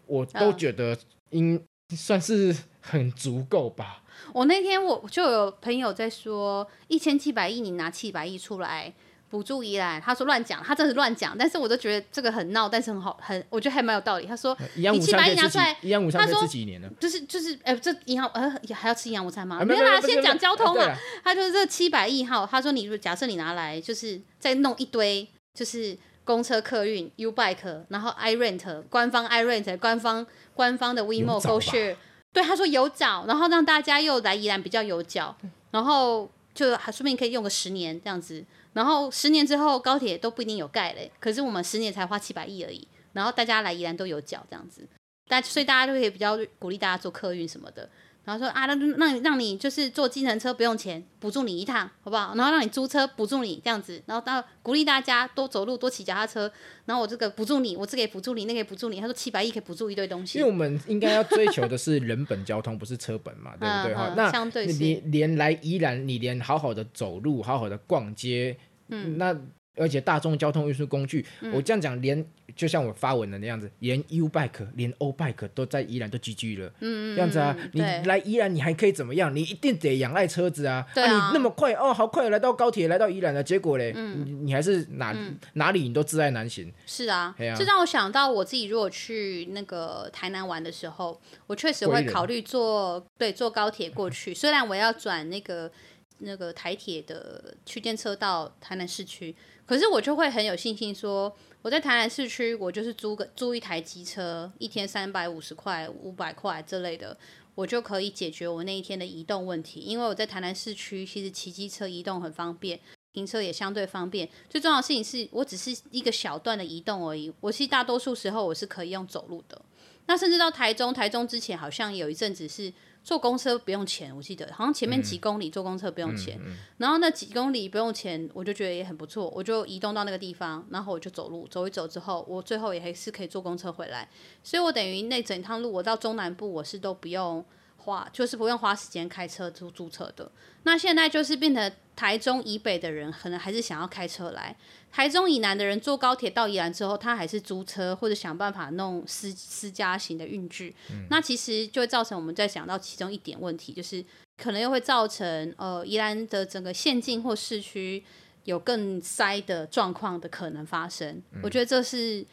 [0.07, 0.97] 我都觉得
[1.31, 1.63] 应
[1.97, 4.03] 算是很足够吧。
[4.33, 8.93] 我那天我就有朋友在说，一千七百亿，你拿七百亿出来
[9.31, 11.37] 补助宜兰，他说乱讲，他真是乱讲。
[11.37, 14.27] 但是我都觉得这个很闹，但是很好，很我觉得还蛮有道理。
[14.27, 16.91] 他说，你七百亿拿出来，营养午餐可以吃几年呢？
[17.01, 19.65] 就是就是，哎、欸，这银行呃还要吃营养午餐吗？
[19.65, 20.95] 没有啦，先讲交通嘛。
[21.25, 25.97] 他就是这七百亿哈，他说你假设你拿来，就是再弄一堆，就是。
[26.25, 31.97] 公车客运 U Bike，然后 I Rent 官方 I Rent 官方官方的 WeMo GoShare，
[32.33, 35.37] 对他说有找，然后让大家又来宜兰比较有脚，
[35.71, 44.87] 然后就还说不定可以用个十年这样子，然后十年之后高铁都不一定有盖嘞，可是我们十年才花七百亿而已，然后大家来宜兰都有脚这样子，
[45.29, 47.89] 但所以大家就可以比较鼓励大家做客运什么的。
[48.25, 52.35] 然后说啊，那那让你就是坐计程车不用钱，补助你一趟，好不好？
[52.37, 56.51] 然后让你租车补助你这样子，然后到鼓励大家多走路多骑脚踏车。
[56.85, 59.01] 然后我这个补助你，我这个也补助你，那个也补助你。
[59.01, 60.39] 他说七百亿可以补助一堆东西。
[60.39, 63.95] 因为我们应该要追求的是人本交通，不是车本嘛， 对不对？
[63.95, 68.57] 哈、嗯，那相对你连来宜兰，你连好好的走路，好好的逛街，
[68.89, 69.37] 嗯，那。
[69.77, 79.35] 而且大众交通运输工具，嗯、我这样讲，连就像我发文的那样子，连 U Bike、连 O Bike 都在宜兰都 GG 了，嗯，这样子啊，你来宜兰你还可以怎么样？
[79.35, 86.71] 你一定得仰赖车子啊，对啊，啊，你那么快哦，好快来到高铁，来到宜兰了，结果嘞，嗯、你你还是哪、嗯、哪里你都自爱难行。
[86.85, 95.73] 是啊，这、啊、让我想到我自己如果去那个台南玩的时候，我确实会考虑坐对坐高铁过去，虽然我要转那个
[96.19, 99.35] 那个台铁的区间车到台南市区。
[99.67, 107.17] 可是我就会很有信心说，我在台南市区，我就是租个租一台机车，一天三百五十块、五百块之类的，
[107.55, 109.81] 我就可以解决我那一天的移动问题。
[109.81, 112.81] 因为我在台南市区，其实骑机车移动很方便。
[113.13, 114.27] 停车也相对方便。
[114.49, 117.31] 最重要的事情是我只是一个小段的移动而已。
[117.41, 119.63] 我其实大多数时候我是可以用走路的。
[120.07, 122.73] 那甚至到台中，台中之前好像有一阵子是
[123.05, 134.09] 坐公车不用钱，我记得好像前面几公里坐公车不用钱，嗯嗯嗯、然后那几公里不用钱，我就觉得也很不错，我就移动到那个地方，然后我就走路走一走之后，我最后也还是可以坐公车回来，
[134.43, 137.45] 所以我等于那整趟路我到中南部我是都不用。
[137.85, 140.31] 花就是不用花时间开车租租车的。
[140.63, 144.57] 那现在就是变成台中以北的人可能还是想要开车来，
[144.93, 150.75] 台中以南的人坐高铁到宜兰之后，他还是租车或者想办法弄私私家型的运具。
[150.91, 154.05] 嗯、那其实就会造成我们在讲到其中一点问题，就是
[154.37, 158.05] 可能又会造成呃宜兰的整个县境或市区
[158.45, 161.21] 有更塞的状况的可能发生。
[161.33, 162.25] 嗯、我觉得这是。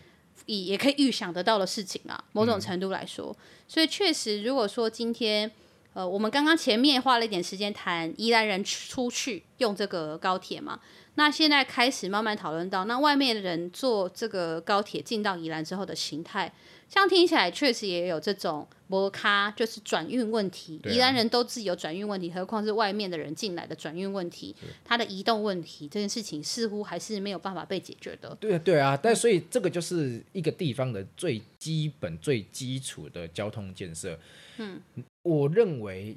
[0.46, 3.36] 以也可以预想得到的事情啊，某种程度来说，嗯、
[3.68, 5.52] 所以确实，如果说今天，
[5.94, 10.80] 呃，我们刚刚前面花了一点时间谈宜兰人出去用这个高铁嘛，
[11.20, 16.50] 那现在开始慢慢讨论到，那外面的人坐这个高铁进到宜兰之后的形态。
[16.88, 20.80] 像听起来确实也有这种摩卡，就是转运问题。
[20.86, 24.56] 宜兰、啊、人都自己有转运问题，何况是外面的人进来的转运问题，
[24.86, 28.34] 它的移动问题，这件事情似乎还是没有办法被解决的。
[28.40, 34.18] 对啊，对啊，但所以这个就是一个地方的最基本、最基础的交通建设。
[34.56, 34.80] 嗯，
[35.24, 36.16] 我认为。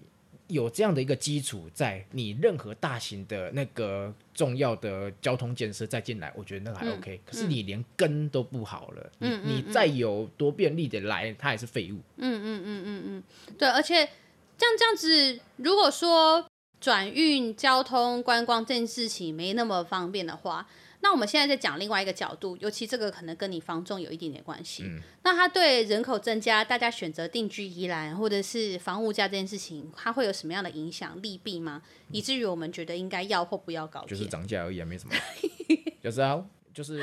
[0.52, 7.16] 有这样的一个基础，在你任何大型的那个重要的交通建设再进来，我觉得那个还 OK。
[7.16, 11.96] 嗯、可是你连根都不好了，嗯、你你再有多便利的来，它也是废物。
[12.16, 13.22] 嗯嗯嗯嗯嗯，
[13.58, 13.68] 对。
[13.68, 14.08] 而且
[14.56, 16.46] 这样这样子，如果说
[16.80, 20.68] 转运交通观光这件事情没那么方便的话。
[21.02, 24.84] 那我们现在在讲另外一个角度，尤其这个可能跟你房仲有一点点关系。
[24.84, 31.82] 嗯、那它对人口增加，大家选择定居宜兰，或者是房屋价这件事情，它会有什么样的影响利弊吗？
[31.84, 34.06] 嗯、以至于我们觉得应该要或不要搞？
[34.06, 35.14] 就是涨价而已啊，没什么。
[36.00, 36.40] 就是啊，
[36.72, 37.02] 就是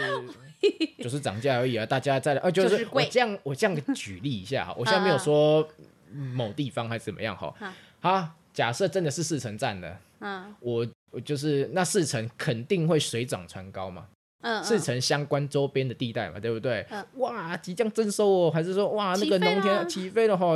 [1.03, 5.67] 就是涨价而已啊，大家在呃，就是我这样我这样举例一下哈，我现在没有说
[6.09, 7.53] 某地方还是怎么样哈。
[7.99, 10.87] 好，假设真的是四城站的，嗯，我。
[11.25, 14.07] 就是那四城肯定会水涨船高嘛，
[14.41, 16.85] 嗯，四城相关周边的地带嘛，对不对？
[16.89, 20.55] 嗯，哇，即将征收哦，还是说哇那个农田起飞了哈，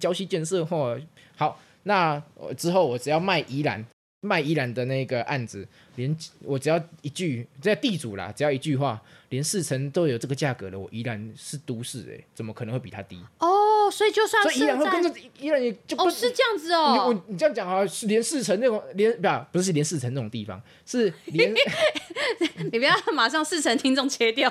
[0.00, 0.96] 礁溪建设哈，
[1.36, 2.22] 好，那
[2.56, 3.84] 之后我只要卖宜兰，
[4.20, 13.18] 卖宜兰的那个案子，连我只要一句，在地主啦，只要一句话，连四成都有这个价格了，我宜兰是都市哎，怎么可能会比它低？
[13.38, 13.68] 哦。
[13.90, 14.66] 所以就算是在，
[15.40, 16.92] 宜兰也就不哦是这样子哦。
[16.92, 21.52] 你我你这样讲啊是连四成那种连不不是连四成那种地方，是连
[22.70, 24.48] 你不要 马上四成听众切掉。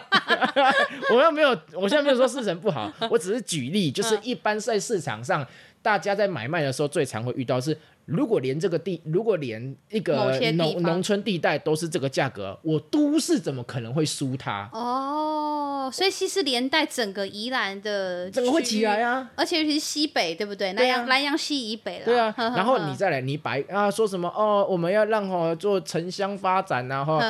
[1.09, 5.47] 我又没有，我现在没有说四成不好，我只是举例，就是一般在市场上，
[5.81, 7.77] 大家在买卖的时候最常会遇到是。
[8.09, 14.69] 如果连这个地，如果连一个农农村地带都是这个价格，我都市怎么可能会输它？
[14.73, 20.73] 哦，所以其实连带整个宜兰的整个会起来啊，而且尤其是西北，对不对？
[20.73, 22.05] 南阳南阳西以北了。
[22.05, 27.21] 对啊，然后你再来，你把啊说什么哦，我们要让哈做城乡发展然后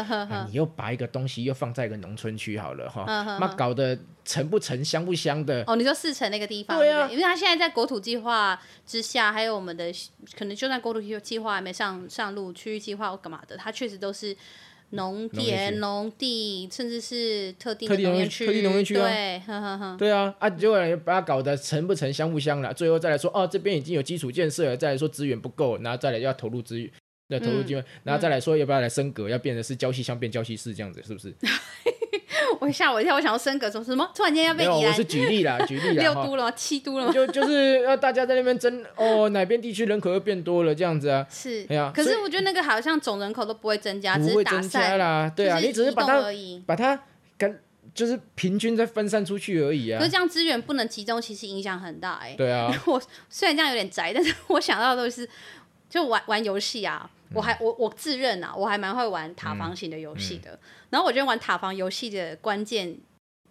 [0.48, 3.04] 你又把一个东西又放在一个农村区好了哈，
[3.40, 3.98] 那搞得。
[4.26, 5.76] 城不城，乡不乡的哦。
[5.76, 9.92] 你说四城那个地方，对啊，因为他现在在国土计划之下，还有我们的
[10.38, 14.36] 可能就算国土计划还没上上路，区域计划或干嘛的，它确实都是
[14.92, 19.08] 农田、农地，甚至是特定的农业区、特定农业区啊。
[19.08, 22.74] 对，呵呵呵对啊，啊，结果把它搞得成不成，乡不乡了。
[22.74, 26.92] 最后再来说，哦，这边已经有基础建设了，再来说资源不够，然后再来要投入资源，
[27.28, 31.34] 要投入资源，嗯、然后再来说要不要来升格，要变成是礁溪乡变礁溪市这样子，是不是？
[32.60, 34.10] 我吓我一跳，我想要升格，说什么？
[34.16, 34.88] 突然间要被宜兰？
[34.88, 36.04] 我是举例啦， 举例啦。
[36.04, 36.52] 六都了吗？
[36.52, 37.12] 七都了吗？
[37.14, 41.26] 就 就是要大家在那边争哦，哪边地区人口又变多了这样子啊？
[41.30, 41.92] 是，哎呀。
[41.94, 45.32] 可是我觉得那个好像总人口都不会增加，不会增加啦。
[45.36, 46.22] 对啊，你只是把它
[46.66, 47.00] 把它
[47.38, 47.60] 跟
[47.94, 49.98] 就是平均再分散出去而已啊。
[49.98, 52.36] 可是这样资源不能集中，其实影响很大哎。
[52.38, 52.72] 对啊。
[52.86, 55.28] 我虽然这样有点宅，但是我想到的都是
[55.90, 57.10] 就玩玩游戏啊。
[57.34, 60.60] 我还我我自认啊，我还蛮会玩塔防型的游戏的。
[60.90, 62.98] 然后我觉得玩塔防游戏的关键。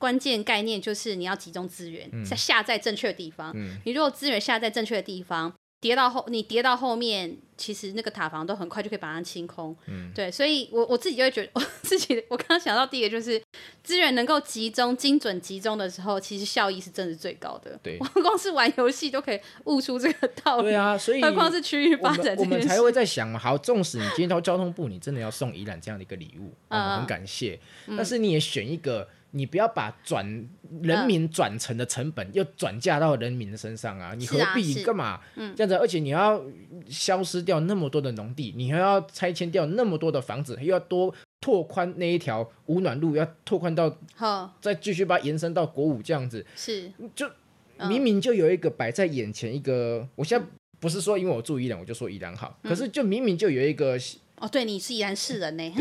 [0.01, 3.51] 关键概念就是你要集中资源，在、嗯、下在正确的地方。
[3.57, 9.77] 嗯、你如果资源下在正确的地方，叠到后你跌到后面，其实那个塔防都很快就可以把它清空。
[9.87, 13.41] 嗯、对，所以我我自己就会觉得， 我自己我刚刚想到第一个就是
[13.85, 17.79] 资源能够集中、精准集中的时候，其实效益是真的是最高的。
[17.83, 20.64] 对， 我光是玩游戏都可以悟出这个道理。
[20.64, 27.61] 对啊，所以何况是区域发展我，我们才会在想，好，纵使你今天到交通部，你真的要送宜兰这样的一个礼物，我们、嗯、很感谢。
[27.87, 29.09] 嗯、但是你也选一个。
[29.33, 30.25] 你不要把转
[30.83, 34.14] 人民转成的成本又转嫁到人民的身上啊！
[34.17, 35.21] 你何必干嘛？
[35.37, 36.43] 这样子，而且你要
[36.88, 47.29] 消失掉那么多的农地，你还要拆迁掉那么多的房子，又要多拓宽那一条五暖路，要拓宽到好，再继续把它延伸到国五这样子，是就
[47.88, 50.47] 明明就有一个摆在眼前一个，我现在
[50.81, 53.99] 不是说因为我住宜兰我就说宜兰好，可是就明明就有一个。
[54.40, 55.74] 哦，对，你是宜兰市人呢。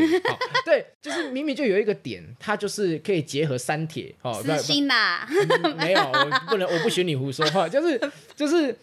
[0.64, 4.42] 对，就是明明就有一个点，它就是可以结合三铁哦。
[4.42, 7.68] 私心呐、嗯，没有，我不能，我不许你胡说话。
[7.68, 8.00] 就是
[8.34, 8.76] 就是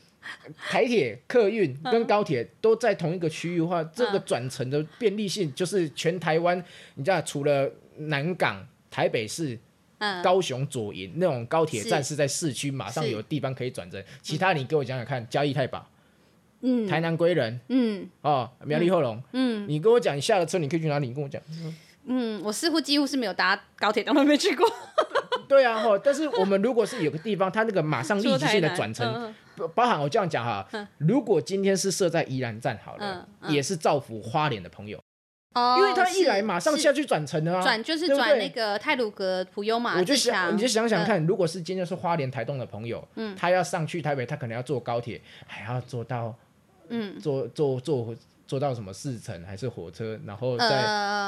[0.69, 6.57] 台铁、客运跟高铁都在同一个区域的话，嗯、这个转乘的便利性就是全台湾，
[6.95, 9.57] 你知道，除了南港、台北市、
[9.99, 15.87] 嗯、高雄左营那种高铁站是在市区，马上有地方可以转乘，其他你给我讲讲看，嘉义太保。
[16.61, 21.07] 嗯，台南归人，嗯，哦，苗栗后龙，嗯，你跟我讲，你下了车你可以去哪里？
[21.07, 21.41] 你跟我讲，
[22.05, 24.65] 嗯，我似乎几乎是没有搭高铁，当中没去过。
[25.47, 29.07] 对啊，哈，但是我们如果是有个地方，它那个马上立即性的转乘，
[29.57, 34.99] 嗯、包含我这样讲哈，嗯、如果今天是设在宜兰站好了，也是造福花莲的朋友，
[35.53, 46.35] 哦，因为他一来马上下去转乘的啊，转就是转那个泰鲁格普悠玛，我就想，你就想想看，嗯、如果是今天是花莲台东的朋友，嗯，他要上去台北，他可能要坐高铁，还要坐到。
[46.89, 48.15] 嗯，坐坐坐
[48.47, 50.67] 坐到什么四层还是火车，然后再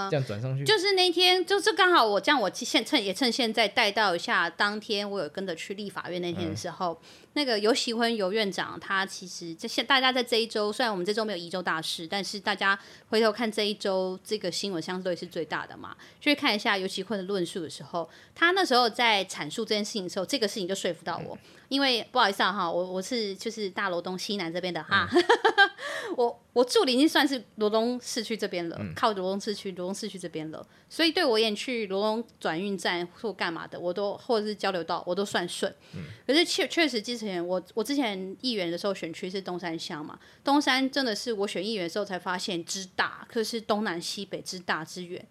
[0.10, 0.62] 这样转上去。
[0.62, 6.94] 呃、就是那天，就是刚好我这样，我现趁也趁现在带到一下，当天我有跟着去立法院那天的时候。
[6.94, 7.08] 嗯
[7.38, 12.78] 那个游锡堃游院长，他其实这现大家在这一周，虽然我们这周没有宜州大事，但是大家
[13.10, 15.96] 回头看这一周这个新闻，相对是最大的嘛。
[16.20, 21.36] 去看一下尤喜坤的论述的时候，他那时候在阐述这件事情的时候，这个事情就说服到我。
[21.36, 25.24] 嗯、因为不好意思啊，哈，我我是就是大罗东西南这边的哈，嗯、
[26.18, 35.72] 我我住的已经算是罗东市区这边了，嗯、靠罗东市区罗东市区这边了，所以对我而言去罗东转运站或干嘛的，我都或者是交流道，我都算顺。
[35.94, 37.46] 嗯、可是确确实之前。
[37.46, 45.24] 我我之前议员的时候选区是东山乡嘛，东山真的是我选议员的时候才发现之大，可是东南西北之大之远。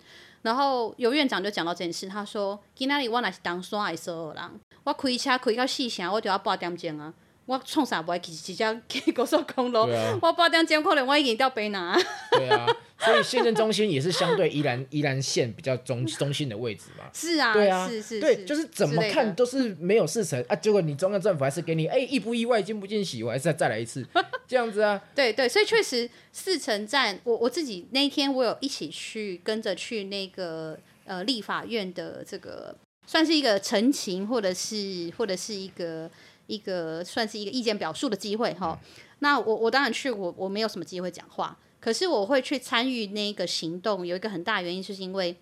[0.42, 7.12] 然后游院长就讲到这件事，他说：今天我那是当山的所有人，我开车开到四城，我就要八点钟啊。
[7.46, 11.96] 我创啥不爱去直接去高速公路，啊、我八点钟可能我已经到北南。
[12.32, 12.66] 对啊，
[12.98, 17.04] 所以县政中心也是相对宜兰 宜兰县比较中中心的位置嘛。
[17.14, 20.56] 是啊，对啊，是是，是对，就是怎么看都是没有事成啊。
[20.56, 24.04] 结果你中央政府还是给你，哎，意不意外，惊不惊喜，我还是再再来一次，
[24.48, 25.00] 这样子啊。
[25.14, 32.74] 对对，所以确实四城站，我我自己那一天我有一起去跟着去那个呃立法院的这个，
[33.06, 36.10] 算是一个陈情，或者是或者是一个。
[36.46, 38.78] 一个算是一个意见表述的机会哈，
[39.18, 45.36] 那我我当然去，我我没有什么机会讲话，可是我会去参与那个行动，有一个很大的原因，就是因为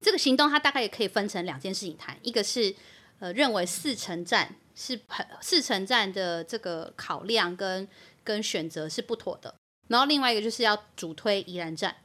[0.00, 2.74] 这个行动它大概也可以分成两件事情谈，一个是
[3.20, 7.88] 呃认为四城站是很四城站的这个考量跟
[8.22, 9.54] 跟选择是不妥的，
[9.88, 11.96] 然后另外一个就是要主推宜兰站，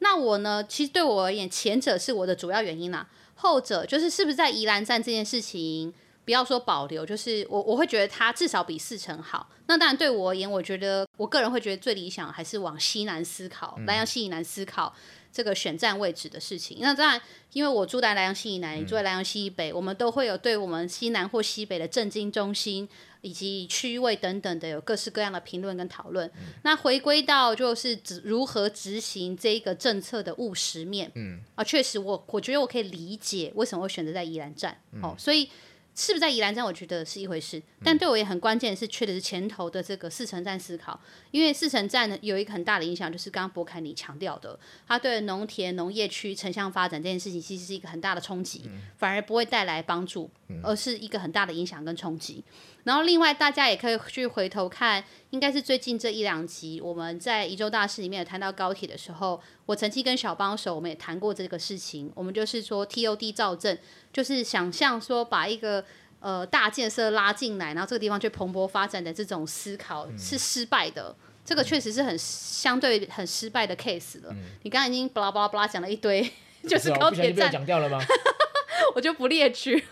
[0.00, 5.94] 那我呢，其实对我而言，前者是我的主要原因啦，后者就是是不是在宜兰站这件事情。
[6.26, 9.48] 不要说保留，就是我我会觉得它至少比四成好。
[9.68, 14.92] 那当然对我而言，我觉得我个人会觉得最理想还是往西南思考，南阳西以南思考
[15.32, 16.78] 这个选站位置的事情。
[16.80, 17.20] 那当然，
[17.52, 22.88] 因为我住在南阳西以南，你住在南阳西以北，我们都会有对我们西南或西北的政经中心
[23.20, 26.28] 以及区位等等的有各式各样的评论跟讨论。
[26.62, 35.48] 那回归到就是如何执行这一个政策的务实面，嗯啊，确实我我觉得我可以理解为什么会选择在宜兰站，哦，所以。
[35.96, 36.62] 是不是在宜兰站？
[36.62, 50.30] 我觉得是一回事，但对我也很关键的是，缺的是前头的这个四城站思考，因为四城站呢有一个很大的影响，就是刚刚博凯你强调的，它对农田、农业区城乡发展这件事情，其实是一个很大的冲击，反而不会带来帮助，
[50.62, 52.44] 而是一个很大的影响跟冲击。
[52.86, 62.12] 然后另外大家也可以去回头看，应该是最近这一两集我们在宜州大事里面有谈到高铁的时候，我曾经跟小帮手我们也谈过这个事情。
[62.14, 63.76] 我们就是说 TOD 造镇，
[64.12, 65.84] 就是想象说把一个
[66.20, 71.08] 呃大建设拉进来，然后这个地方去蓬勃发展的这种思考是失败的。
[71.08, 74.28] 嗯、这个确实是很相对很失败的 case 了。
[74.30, 77.98] 嗯、你刚刚已经巴拉巴拉巴拉讲了一堆，就是高铁站讲掉了吗？
[78.94, 79.84] 我就不列举，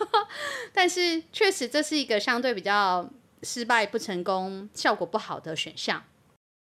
[0.72, 3.08] 但是确实这是一个相对比较
[3.42, 6.02] 失败、不成功、效果不好的选项。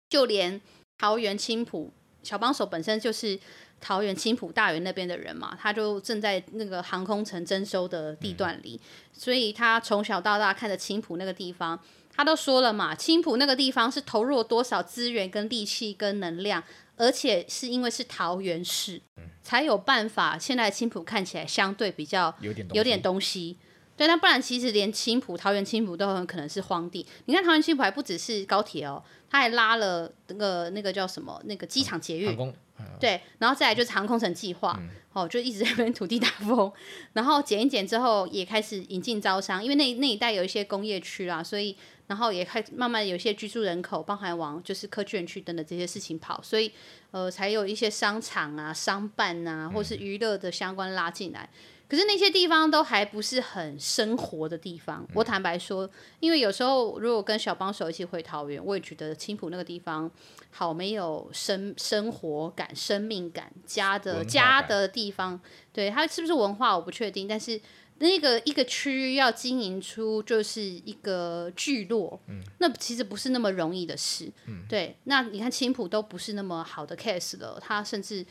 [0.08, 0.60] 就连
[0.98, 3.38] 桃园青浦小帮手本身就是
[3.80, 11.78] 桃园青浦大园那边的人嘛，他就正在那个航空城征收的地段里，嗯、所以他从小到大看着青浦那个地方，
[12.14, 16.62] 他都说了嘛，青浦那个地方是投入了多少资源跟力气跟能量，
[16.96, 23.56] 而且是因为是桃园市，嗯、才有办法现在青浦看起来相对比较有点有点东西。
[23.96, 27.06] 对，那不然其实连青浦、桃园青浦都很可能是荒地。
[27.26, 29.00] 你看桃园青浦还不只是高铁哦，
[29.30, 32.52] 它还拉了那个那个叫什么那个机场捷运，嗯、
[32.98, 36.72] 对，然后再来就是航空城计划，嗯、哦，就一直在那边土地大风，
[37.14, 41.76] 然后减一减之后也开始引进招商，因为那那一带有一些工业区啦，所以
[42.06, 46.70] 然后也开始慢慢有一些居住人口，包含往就是科技园区等等这些事情跑，所以
[47.10, 51.48] 呃才有一些商场啊、商办啊，或是娱乐的相关拉进来。
[51.52, 55.06] 嗯可是那些地方都还不是很生活的地方。
[55.12, 55.88] 我坦白说，
[56.18, 60.10] 因为有时候如果跟小帮手一起回桃园，我也觉得青浦那个地方
[60.50, 65.38] 好没有生生活感、生命感、家的家的地方。
[65.74, 67.60] 对，它是不是文化我不确定，但是
[68.04, 72.20] 那个一个区域要经营出就是一个聚落，
[72.58, 74.30] 那其实不是那么容易的事。
[74.68, 78.24] 对，那你看青浦都不是那么好的 case 了，他甚至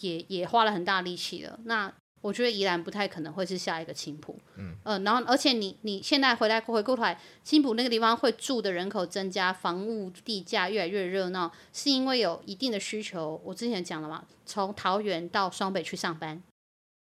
[0.00, 1.58] 也也花了很大力气了。
[1.64, 13.42] 那我觉得宜兰不太可能会是下一个青浦，嗯、呃，然后而且你你现在回来回过头来，青浦那个地方会住的人口增加，房屋地价越来越热闹，是因为有一定的需求。
[13.44, 16.40] 我之前讲了嘛，从桃园到双北去上班，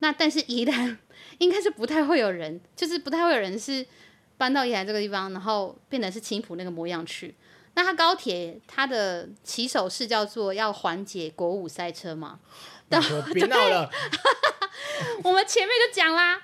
[0.01, 0.99] 那但是宜兰
[1.38, 3.84] 应该是不太会有人，就是不太会有人是
[4.36, 7.34] 搬到宜兰这个地方，然后变得是青浦那个模样去。
[7.74, 12.40] 那它高铁它的起手式叫做要缓解国五塞车嘛，
[13.32, 13.90] 别闹了。
[15.22, 16.42] 我们前面就讲啦，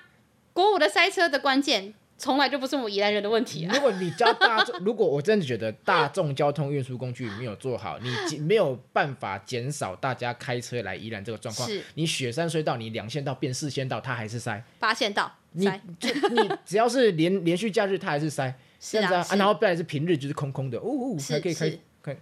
[0.53, 3.73] 国五的塞车的关键从来就不是我们宜兰人的问题啊。
[3.73, 11.67] 如果你教大众， 如果我真的觉得大众交通运输工具没有做好，你没有办法减少大家开车来宜兰这个状况。
[11.67, 14.63] 是你雪山隧道，你两线道变四线道，它还是塞。
[14.79, 15.81] 八线道，塞。
[15.83, 18.53] 你就 你只要是连连续假日，它还是塞。
[18.79, 21.77] 是啊，啊，然后不然是平日就是空空的，哦，还可以开。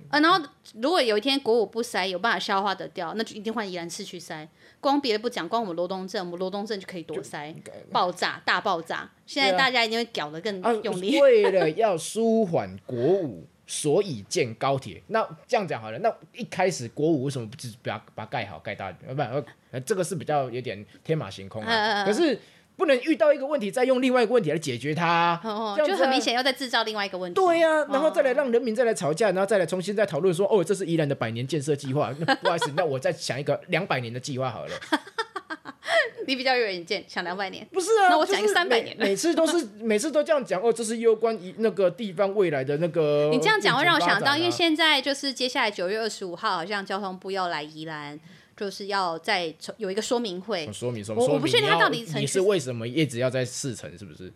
[0.10, 0.40] 啊，然后
[0.76, 4.48] 如果有一天国五不塞，有办法消化得掉，那就一定换宜兰市去塞。
[4.80, 7.54] 光别的不讲，光我们罗东镇，我们罗东镇就可以多塞，
[7.92, 9.10] 爆炸大爆炸。
[9.26, 11.18] 现在大家一定会搞得更用力。
[11.18, 15.02] 啊、为了要舒缓国五，所以建高铁。
[15.08, 18.92] 那这样讲好了，那一开始国五为什么不只把把它盖好盖大？
[18.92, 19.44] 不然，
[19.86, 21.74] 这个是比较有点天马行空啊。
[21.74, 22.40] 啊可是。
[22.84, 27.40] 不能遇到一个问题，再用另外一个问题来解决它，哦、就很明显要再制造另外一个问题。
[27.40, 32.14] 对呀、啊，然后再来让人民再来吵架，然后再来重新再讨论说，哦，这是宜兰的百年建设计划。
[32.44, 34.72] 不好意思，那我再想一个两百年的计划好了。
[36.28, 37.66] 你比较有远见，想两百年。
[37.72, 39.06] 不是啊，那我想一个三百年每。
[39.08, 43.32] 每次都是 每次都这样讲，哦，这是攸关于那个地方未来的那个、啊。
[43.32, 48.20] 你这样讲会让我想到，因为现在就是接下来九月二十五号，好像交通部要来宜兰。
[48.56, 54.32] 就是要再有一个说明会，说明说明，我我不确定他到底你是为什么一直要在四层，是不是？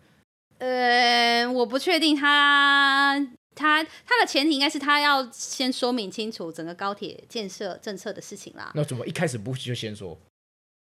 [0.58, 3.16] 呃，我不确定他
[3.54, 8.72] 他他的前提应该是他要先说明清楚整个高铁建设政策的事情啦。
[8.74, 10.18] 那怎么一开始不就先说？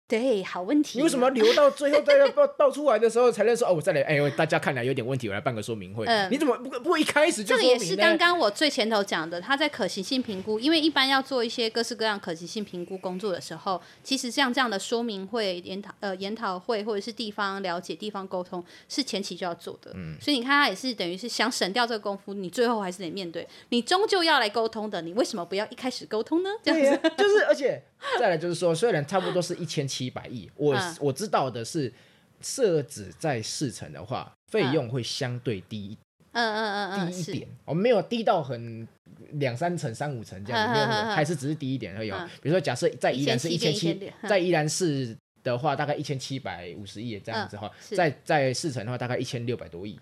[0.07, 0.99] 对，好问题。
[0.99, 3.73] 你为什么留到最后再要报报出来的时候才能说哦？
[3.73, 6.05] 我再来，哎呦，大家看来有点问题，我来办个说明会。
[6.05, 7.57] 嗯，你怎么不不一开始就？
[7.57, 19.91] 这个也是刚刚我最前头讲的，他在可行性评估，因为一般要做一些各式各样可行性评估工作的时候，其实像这样的说明会、研讨呃研讨会或者是地方了解、地方沟通，是前期就要做的。
[19.95, 26.51] 嗯，所以你看，他也是等于是想省掉这个功夫，你最后还是得面对，你终究要来沟通的，你为什么不要一开始沟通呢？
[26.63, 27.83] 这样子，就是而且。
[28.19, 31.93] 再来就是说，虽然差不多是一千七百亿，我、嗯、我知道的是，
[32.41, 35.97] 设置在四成的话，费用会相对低，
[36.33, 38.87] 嗯嗯嗯嗯，低一点，我们没有低到很
[39.33, 42.11] 两三成、三五成这样子，没有，还是只是低一点而已。
[42.43, 49.99] 比如说，假设在宜兰是一千七，在宜兰市的话，大概一千七百五十亿这样子哈，在在四成的话，大概一千六百多亿。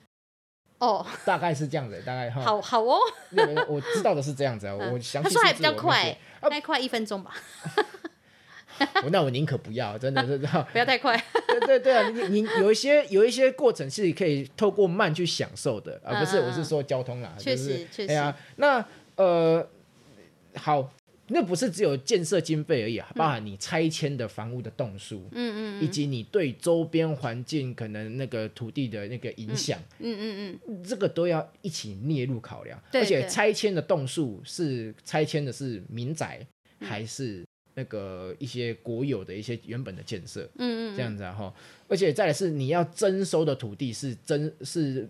[0.83, 2.43] 哦，大概是这样子，大概哈。
[2.43, 2.99] 好好哦，
[3.69, 5.29] 我知道的是这样子啊，我详细。
[5.29, 7.33] 他说还比较快，大概快一分钟吧。
[9.13, 10.37] 那我宁可不要，真的是
[10.73, 11.17] 不要太快。
[11.47, 18.13] 对对对啊，你你有一些有一些过程是可以透过慢去享受的，而不是我是说交通啊，确实确实。
[18.13, 19.65] 哎呀，那呃
[20.57, 20.91] 好。
[21.33, 32.79] 那不是只有建设经费而已啊，包含你拆迁的房屋的栋数，嗯嗯，以及你对周边环境可能那个土地的那个影响，嗯嗯嗯，这个都要一起列入考量。
[32.93, 36.47] 而且拆迁的栋数是拆迁的是民宅，
[36.81, 41.53] 还是那个一些国有的一些原本的建设，嗯嗯，这样子哈。
[41.89, 45.09] 而且再来是你要征收的土地是征是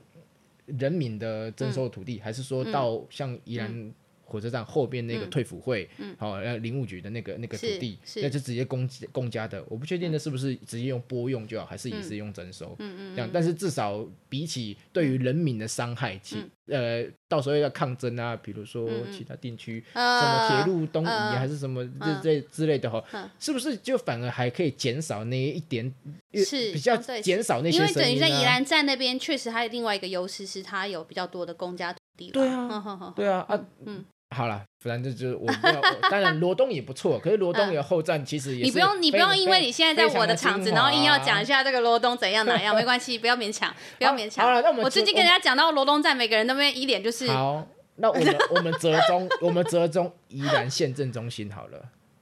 [0.67, 3.93] 人民的征收土地，还是说到像宜兰？
[4.33, 5.87] 火车站后边那个退辅会，
[6.19, 9.63] 好、嗯，然后林务局的那个那个土地，那就直接公公家的。
[9.69, 13.31] 我不确定那是不是直接用拨用就好，还是也是用征收，嗯嗯，这样。
[13.33, 25.93] 但是至少比起对于人民的伤害，其、嗯、呃，到时候要抗争啊，比如说其他地区、嗯、什么铁路东移、呃、还是什么这这之类的哈，呃、是不是就反而还可以减少那一点？
[26.33, 32.31] 是比较减少那些、啊，因为等于在宜兰站那边确实还有另外一个优势，是它有比较多的公家土地。
[32.31, 34.05] 对啊，对啊，啊，嗯。
[34.33, 35.81] 好了，反正就是我没有，
[36.11, 44.45] 当然罗东也不错，可是罗东有后站，其实也是、嗯、你不用，你不用，因为你现在在我的场子，然后硬要讲一下这个罗东怎样 哪样，没关系，不要勉强，不要勉强。
[44.45, 47.29] 好了，那我们我最近跟人家讲到罗东站，每个人都没一脸就是。
[47.29, 47.67] 好，
[47.97, 51.79] 那我们我们折中，我们折中宜兰县政中心好了，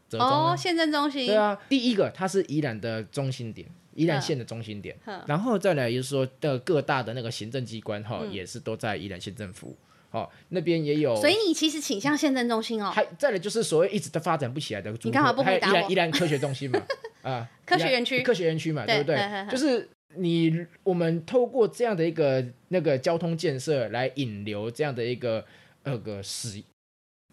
[0.08, 1.28] 折中哦，县政中心。
[1.28, 9.76] 对啊，第一个它是宜兰的中心点，宜兰县的中心点，然后再来就是说的各大的那个行政机关哈，也是都在宜兰县政府。
[10.10, 12.90] 哦，那边也有，所以你其实倾向县政中心哦。
[12.90, 15.72] 还再来就是所谓一直都发展不起来的，你干嘛不回答我？
[15.72, 16.82] 宜兰宜兰科学中心嘛，
[17.22, 19.16] 啊，科学园区，科学园区嘛，对不对？
[19.48, 25.44] 就是你我们透过这样的一个那个交通建设来引流这样的一个
[25.84, 26.60] 那个使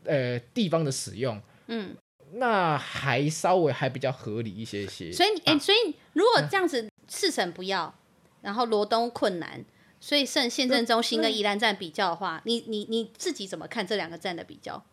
[0.06, 1.96] 呃地方的使用，嗯，
[2.34, 5.12] 那还稍微还比较合理一些些。
[5.12, 7.92] 所以哎，所以如果这样子四省不要，
[8.44, 9.66] 然后罗东困难。
[10.00, 14.84] 所以，圣县政中心跟宜兰站比较的话，你你你自己怎么看这两个站的比较？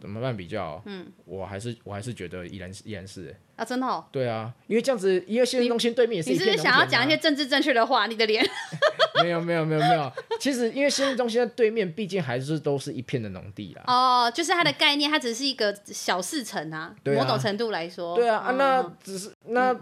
[0.00, 0.82] 怎么办比较？
[0.86, 4.04] 嗯，我还是我还是觉得宜兰宜兰市啊，真的哦。
[4.10, 6.46] 对啊，因为这样子，因为县政中心对面也是一片。
[6.46, 8.06] 你是不是想要讲一些政治正确的话？
[8.06, 8.44] 你的脸？
[9.22, 13.84] 没有没有没有没有，其实因为县政中心的对面毕竟还是都是一片的农地啦。
[13.86, 18.16] 哦，就是它的概念，它只是一个小市城啊，某种程度来说。
[18.16, 19.74] 对啊啊，那只是那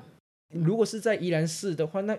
[0.50, 2.16] 如果是在宜兰市的话，那。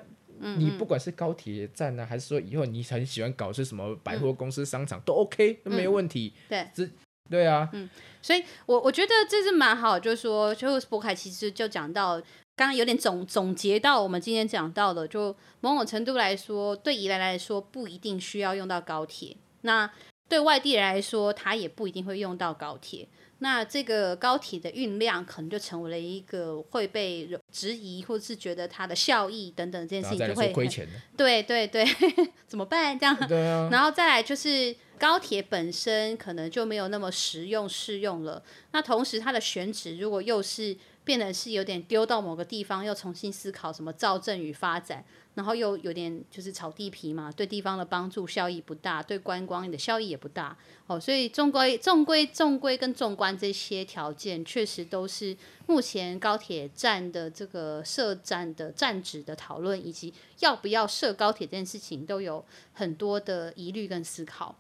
[0.58, 6.34] 你不管是高铁站呢、啊，还是说以后你很喜欢搞些什么百货公司、商场，嗯、都 OK，都没有问题。
[6.50, 6.88] 对，这
[7.30, 7.90] 对啊，嗯，
[8.22, 12.18] 所以我我觉得这是蛮好，就是说，就是博凯其实就讲到，
[12.56, 19.90] 刚刚有点总总结到我们今天讲到的，就某种程度来说，对宜兰来说不一定需要用到高铁，那
[20.28, 23.08] 对外地人来说，他也不一定会用到高铁。
[23.44, 30.94] 那这个高铁的运量可能就成为了一个会被质疑，或者是觉得它的效益等等这件事情就会亏钱的。
[31.18, 31.86] 对对对，
[32.48, 32.98] 怎么办？
[32.98, 33.14] 这样。
[33.28, 33.68] 对啊。
[33.70, 38.42] 然后再来就是高铁本身可能就没有那么实用适用了。
[38.72, 45.04] 那同时它的选址如果又是变得是有点丢到某个地方，又重新思考什么造镇与发展。
[45.36, 50.56] 然后又有点就是炒地皮嘛，对地方的帮助效益不大，对观光的效益也不大
[50.86, 64.56] 哦，所以纵归纵归纵归跟纵观这些条件，确实都是目前高铁站的这个设站的站址的讨论，以及要不要设高铁这件事情，都有很多的疑虑跟思考。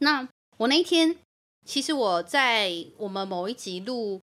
[0.00, 1.16] 那我那一天，
[1.64, 4.20] 其实我在我们某一集录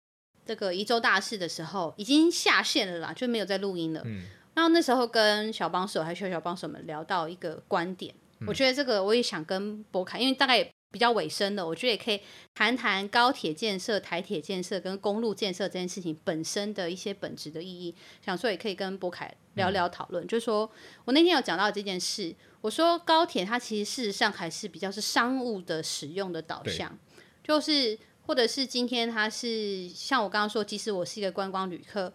[0.45, 4.03] 这个宜州大事的时候，已经下线了啦，就没有在录音了。
[4.05, 12.21] 嗯然后那时候跟小帮手还有小小帮手们聊到一个观点，嗯、我觉得这个我也想跟博凯，因为大概也比较尾声的，我觉得也可以
[12.55, 20.23] 谈谈高铁建设、台铁建设跟公路建设这件事情本身的一些本质的意义，想说也可以跟博凯聊聊讨论。
[20.23, 20.71] 嗯、就是说
[21.07, 26.99] 我那天有讲到这件事，我说高铁它其实事实上还是比较是商务的使用的导向，
[27.43, 32.13] 就是或者是今天它是像我刚刚说，即使我是一个观光旅客，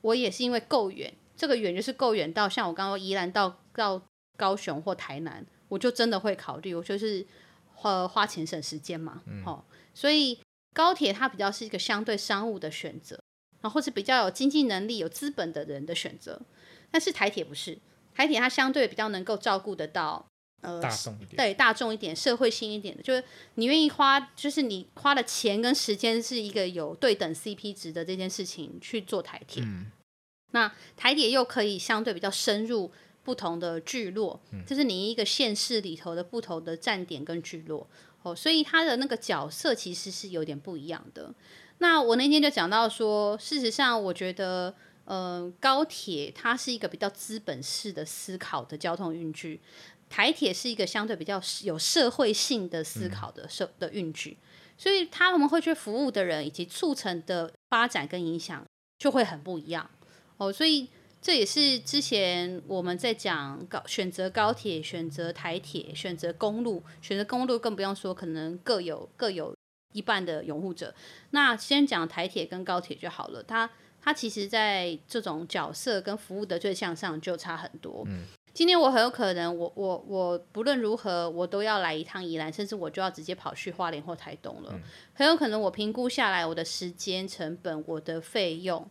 [0.00, 1.12] 我也是因为够远。
[1.36, 4.00] 这个远就是够远到像我刚刚说宜兰到到
[4.36, 7.26] 高雄或台南，我就真的会考虑，我就是
[7.74, 9.64] 花花钱省时间嘛，嗯、哦，
[9.94, 10.38] 所以
[10.72, 13.18] 高铁它比较是一个相对商务的选择，
[13.60, 16.40] 然后或是比较有经济能力、有资本的人的选择，
[16.90, 17.78] 但是台铁不是，
[18.14, 20.24] 台铁它相对比较能够照顾得到
[20.62, 23.22] 呃大众一点，对大众一点、社会性一点的，就是
[23.54, 29.62] 你愿意花，就是你花的钱跟时间是一个有对等 CP 值的这件事情去做台铁。
[29.64, 29.90] 嗯
[30.52, 32.92] 那台铁又可以相对比较深入
[33.22, 37.86] 不同的聚落，就是你一个县市里头的不同的站点跟聚落
[38.22, 41.34] 哦，所以它的那个角色其实是有点不一样的。
[41.78, 44.72] 那我那天就讲到说，事实上我觉得，
[45.06, 49.60] 呃，高铁它是一个比较资本式的思考的交通运具，
[50.08, 54.38] 台铁是一个相对比较有社会性的思考的社的运具，
[54.78, 58.64] 所以他们会去服务的人以及促成的发展跟影响
[58.98, 59.90] 就会很不一样。
[60.36, 60.88] 哦，所以
[61.22, 69.56] 这也是之前我们在讲高选择高铁、选择台铁、选择公路、选择公路，更不用说可能各有各有
[69.92, 70.94] 一半的拥护者。
[71.30, 73.42] 那先讲台铁跟高铁就好了。
[73.42, 73.70] 它
[74.02, 78.04] 它其实在这种角色跟服务的对象上就差很多。
[78.06, 84.70] 嗯，今天我很有可能我，我我我不论如何，我都要来一趟宜兰，甚至我就要直接跑去花莲或台东了。
[84.74, 84.80] 嗯、
[85.14, 88.86] 很有可能我评估下来，我的时间成本、我的费用，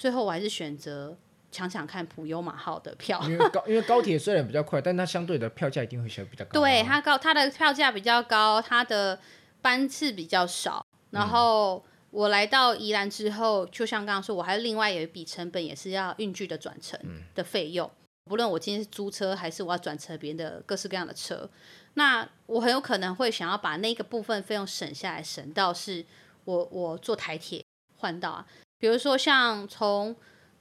[0.00, 1.14] 最后我还是选择
[1.52, 3.20] 抢抢看普悠马号的票。
[3.24, 6.58] 因为高，因为高铁虽然比较快，但它相对的票价一定会相对比较高。
[6.58, 9.20] 对，它高，它的票价比较高，它的
[9.60, 11.76] 班次比较少，然后。
[11.76, 16.98] 嗯我来到宜兰之后，就像刚刚说，我还另外有一笔成本，也是要运具的转乘
[17.36, 17.86] 的费用。
[17.86, 21.48] 嗯、不论我今天是租车，还是我要转乘别人的各式各样的车，
[21.94, 26.04] 那我很有可能会想要把那个部分费用省下来，省到是
[26.46, 27.64] 我我坐台铁
[27.98, 28.44] 换到啊。
[28.80, 30.16] 比如说像从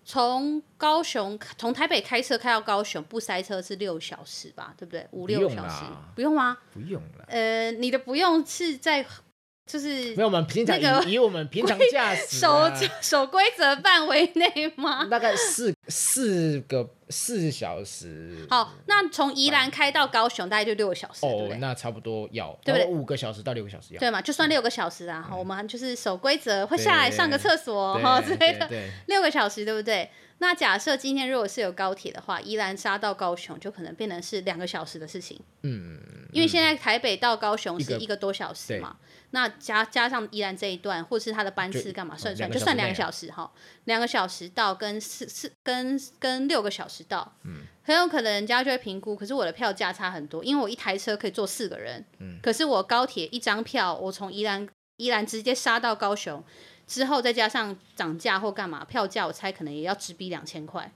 [0.05, 4.75] 从高雄从台北开车开到高雄，不塞车是六小时吧？
[4.77, 5.07] 对不对？
[5.09, 6.59] 五六小时不用吗？
[6.71, 7.25] 不用了。
[7.27, 9.03] 呃，你的不用是在。
[9.69, 12.67] 就是没有我们平常以以我们平常驾 驶守
[13.01, 15.05] 守规则范围内吗？
[15.05, 18.47] 大概四四个四小时。
[18.49, 21.23] 好，那从宜兰开到高雄大概就六个小时。
[21.23, 22.87] 哦，那差不多要对不对？
[22.87, 23.99] 五个小时到六个小时要。
[23.99, 24.19] 对嘛？
[24.19, 25.23] 就算六个小时啊。
[25.29, 28.67] 好，我们就是守规则，会下来上个厕所哈之类的。
[29.05, 30.09] 六个小时对不对？
[30.39, 35.39] 那假设今天如果是有高铁的话，宜兰杀到高雄就可能变成是两个小时的事情。
[35.61, 35.99] 嗯。
[36.31, 38.95] 因为现在台北到高雄是一个多小时嘛。
[39.31, 43.51] 那加加上宜兰这一段，或是他的班次干嘛算算，就算两个小时哈，
[43.85, 54.67] 两个小时到跟四四跟跟六个小时到，嗯，很有可能人家就会评估，可是我的票价差很多，因为我一台车可以坐四个人，嗯，可是我高铁一张票，我从宜兰
[54.97, 56.43] 宜兰直接杀到高雄，
[56.87, 60.91] 之后再加上涨价或干嘛，票价我猜可能也要直逼两千块。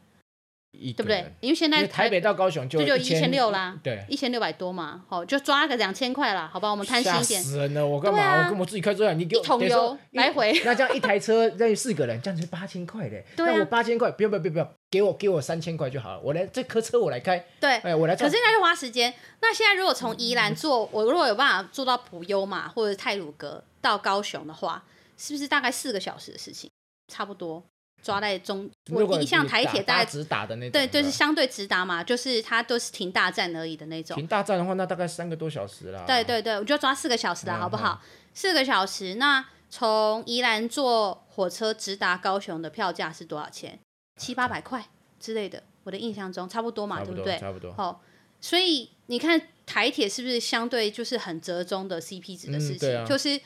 [0.74, 1.32] 对不对？
[1.39, 7.41] 因为现在台北到高雄就就一千六啦，对，一千六百多嘛，好，就抓个两千块啦，好吧，我们贪心一点。
[7.41, 7.86] 吓死人了！
[7.86, 8.43] 我干嘛？
[8.43, 10.51] 我跟我自己开车，你给我一桶油来回。
[10.65, 13.24] 那这样一台车让四个人，这样子八千块嘞。
[13.36, 16.19] 对，那我八千块，不要不要不要不要，给我给我三千块就好了。
[16.21, 17.45] 我来这颗车我来开。
[17.59, 18.15] 对，哎，我来。
[18.15, 19.13] 可是那就花时间。
[19.41, 24.84] 那现在如果从宜兰坐，我如果有办法坐到普悠嘛或者泰鲁阁到高雄的话，
[25.17, 26.69] 是不是大概四个小时的事情？
[27.07, 27.63] 差不多。
[28.04, 34.18] 抓在中，我印象台铁大概直达的那种，对，就是相对直达嘛，就是它都是停大站而已的那种。
[34.18, 36.04] 停大站的话，那大概三个多小时啦。
[36.06, 38.01] 对对对，我就抓四个小时的好不好？
[38.34, 43.80] 四个小时，那从宜兰坐火车直达高雄的票价是多少钱？
[44.20, 44.86] 七八百块
[45.18, 47.39] 之类的，我的印象中差不多嘛，对不对？
[47.39, 47.72] 差不多。
[47.74, 48.01] 好，
[48.41, 53.06] 所以你看台铁是不是相对就是很折中的 CP 值的事情？
[53.06, 53.39] 就是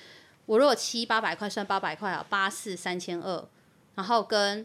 [0.47, 3.47] 我如果七八百块算八百块啊，八四三千二。
[3.97, 4.63] 然后跟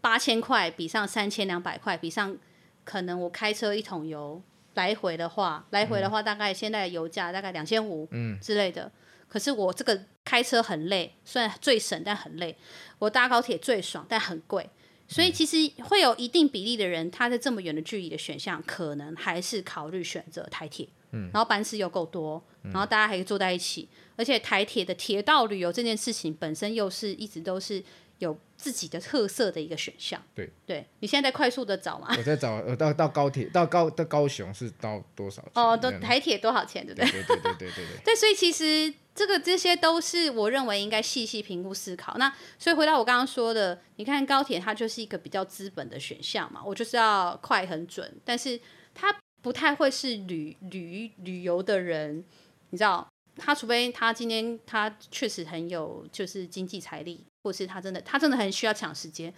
[0.00, 2.36] 八千块比上三千两百块比上，
[2.84, 4.42] 可能我开车一桶油
[4.74, 8.08] 来回的话，来回的话大概现在油价大概两千五
[8.42, 8.82] 之类的。
[8.82, 8.92] 嗯、
[9.28, 12.56] 可是我这个开车很累，虽然最省但很累。
[12.98, 14.68] 我搭高铁最爽，但很贵。
[15.06, 20.88] 所以其实会有一定比例的人，他在这么远的距离的选项，可能还是考虑选择台铁。
[21.12, 27.80] 嗯、然后班次又够多，然后大家还可以坐在一起，而且台铁的铁道旅游这件事情本身又是一直都是。
[28.24, 30.20] 有自己的特色的一个选项。
[30.34, 32.14] 对，对你现在在快速的找吗？
[32.18, 35.50] 我在找，呃，到到高铁到高到高雄是到多少钱？
[35.54, 36.84] 哦，都台铁多少钱？
[36.84, 37.10] 对不对？
[37.10, 38.02] 对对对对对对。
[38.04, 42.16] 对，所以其实这个这些都是我认为应该细细评估思考。
[42.18, 48.58] 那所以回到我刚刚说的，你看高铁它就是一个比较资本的选项嘛，我就是要快很准，但是
[48.94, 52.24] 它不太会是旅旅旅游的人，
[52.70, 53.06] 你知道，
[53.36, 57.24] 他除非他今天他确实很有就是经济财力。
[57.44, 59.30] 或是他真的，他真的很需要抢时间，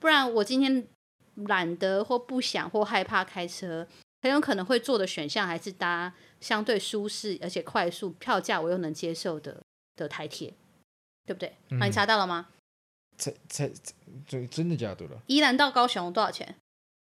[0.00, 0.84] 不然我今天
[1.46, 3.86] 懒得或不想或害怕开车，
[4.22, 9.62] 很有可能会做的选项还是搭相对舒适而且快速、票价我又能接受的
[9.94, 10.52] 的台铁，
[11.24, 11.54] 对不对？
[11.68, 12.48] 那、嗯啊、你查到了吗？
[13.16, 13.70] 才才
[14.26, 15.22] 真真的假的了？
[15.28, 16.56] 宜兰到高雄多少钱？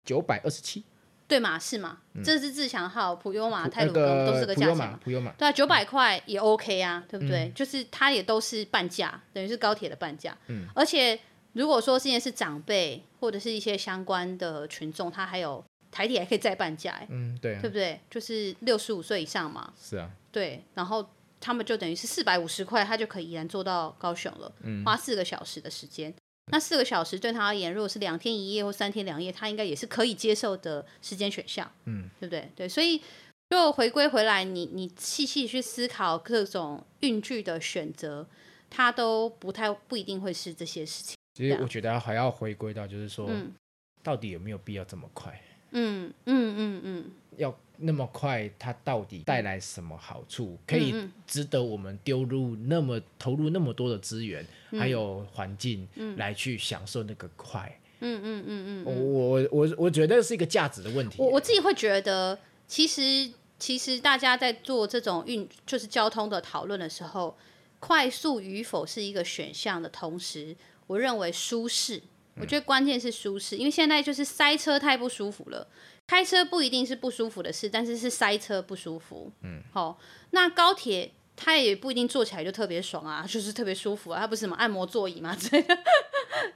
[0.04, 0.84] 九百二十七。
[1.32, 1.96] 对嘛，是嘛？
[2.12, 4.98] 嗯、这是自强号、普悠玛、泰鲁阁都是个价钱嘛。
[5.38, 7.44] 对啊，九百块也 OK 啊，对不对？
[7.44, 10.36] 嗯、就是它也都是半价，等于是高铁的半价。
[10.48, 11.18] 嗯、而且
[11.54, 17.98] 如果说现在是长辈或者是一些相关的群众，他还有台铁还可以再半价，嗯，对、啊，对不对？
[18.10, 19.72] 就是六十五岁以上嘛。
[19.80, 20.10] 是啊。
[20.30, 21.08] 对，然后
[21.40, 26.12] 他们就等于是四百五十块，他就可以依然坐到高雄了，嗯、花四个小时的时间。
[26.50, 32.50] 那四个小时对他而言，如果是两天一夜或三天两夜，他应该也是可以接受的时间选项，嗯，对不对？
[32.56, 33.00] 对，所以
[33.50, 38.26] 就回归回来，你你细细去思考各种运具的选择，
[38.68, 41.16] 它都不太不一定会是这些事情。
[41.34, 43.52] 其实我觉得还要回归到，就是说，嗯、
[44.02, 45.40] 到底有没有必要这么快？
[45.70, 47.58] 嗯嗯嗯嗯，嗯嗯嗯要。
[47.82, 50.58] 那么快，它到底带来什么好处？
[50.66, 50.94] 可以
[51.26, 54.46] 值得我们丢入那么投入那么多的资源，
[54.78, 57.78] 还有环境来去享受那个快？
[58.00, 61.16] 嗯嗯嗯嗯，我我我我觉得是一个价值的问题。
[61.18, 67.36] 我我自己会觉得，其实其实大家在做这种运就是交通的讨论的时候，
[67.78, 70.56] 快速与否是一个选项的同时，
[70.88, 72.02] 我认为舒适，
[72.40, 75.66] 我觉得关键是舒适，因为现在就是塞车太不舒服了。
[76.12, 79.32] 开车不一定是不舒服的事，但是是塞车不舒服。
[79.42, 79.96] 嗯，好、哦，
[80.32, 81.12] 那高铁。
[81.34, 84.20] 它也不一定坐起来就特别爽啊， 就是特别舒服啊。
[84.20, 85.34] 它不是什么按摩座椅嘛？
[85.34, 85.76] 之类的。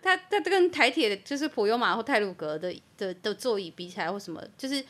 [0.03, 4.85] 它它跟台铁就是普悠玛或泰鲁格的的的座椅比起来，或什么，就是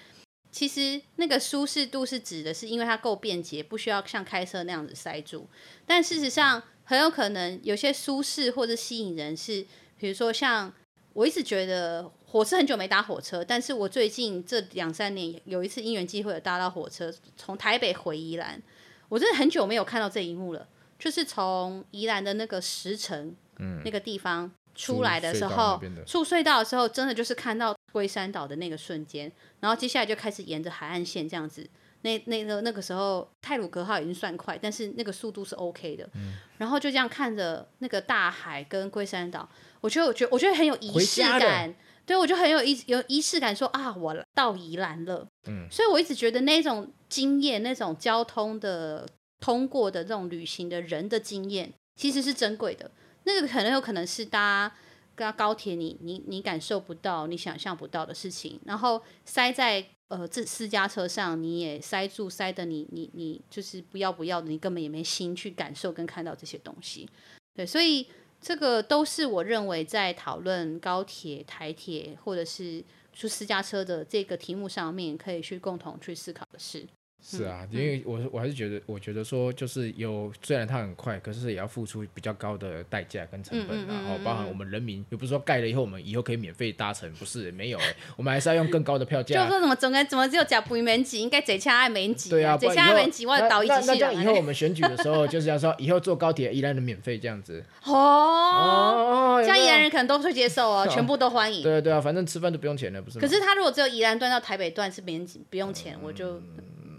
[0.51, 5.49] 其实那个舒适度是指的是因为它够便捷，不需要像开车那样子塞住。
[5.87, 9.64] 但事实上，很有可能有些舒适或者吸引人是，
[9.97, 10.71] 比如说像
[11.12, 18.61] 我一直觉得火车很久没搭火车，但是我最近这两三年有一次因缘机会有搭到火车，从台北回宜兰。
[19.09, 20.66] 我真的很久没有看到这一幕了，
[20.99, 31.64] 就是从宜兰的那个石城，嗯，那个地方出来的时候，出隧道的时候，真的就是看到龟山岛的那个瞬间，然后接下来就开始沿着海岸线这样子，
[32.03, 39.49] 那那个那个时候泰鲁格号已经算快，但是那个速度是 OK 的，嗯，然后就这样看着那个大海跟龟山岛，
[39.81, 41.72] 我觉得我觉得我觉得很有仪式感。
[42.07, 45.27] 对，我就很有仪有仪式感说，说啊，我到宜兰了。
[45.49, 49.05] 嗯，所以我一直觉得那种经验，那种交通的
[49.41, 52.89] 通过的这种旅行的人的经验，其实是珍贵的。
[53.25, 54.73] 那个可能有可能是搭
[55.17, 58.61] 搭高铁你，你你你感受不到，你想象不到的事情。
[58.65, 67.09] 然后塞在呃这私家车上，你也塞住，塞的你你你就是不要不要的，你根本也没心去感受跟看到这些东西。
[67.53, 68.07] 对，所以。
[68.47, 72.81] 这个都是我认为在讨论高铁、台铁或者是
[73.13, 76.87] 出私家车的这个题目上面，可以去共同去思考的事。
[77.29, 87.81] 是啊，因为我我还是觉得，我觉得说就是有，虽然它很快，可是也要付出比较高的代价跟成本，然后包含我们人民，又不是说盖了以后我们以后可以免费搭乘，不是没有，
[88.16, 89.43] 我们还是要用更高的票价。
[89.43, 92.31] 就说怎么怎么怎么只有假不免挤，应该这车爱免挤。
[92.31, 93.87] 对啊，这车爱免挤，我倒一机器。
[93.89, 97.64] 那这样以后我们选举的时候，就是要说以后坐高铁依然能免费这样子。
[97.87, 101.64] 哦，这样宜兰人可能都会接受哦， 全部都欢迎。
[101.64, 103.18] 对对啊，反正吃饭都不用钱了，不是？
[103.18, 106.41] 可是他如果只有宜兰段到台北段是免不用钱，我就。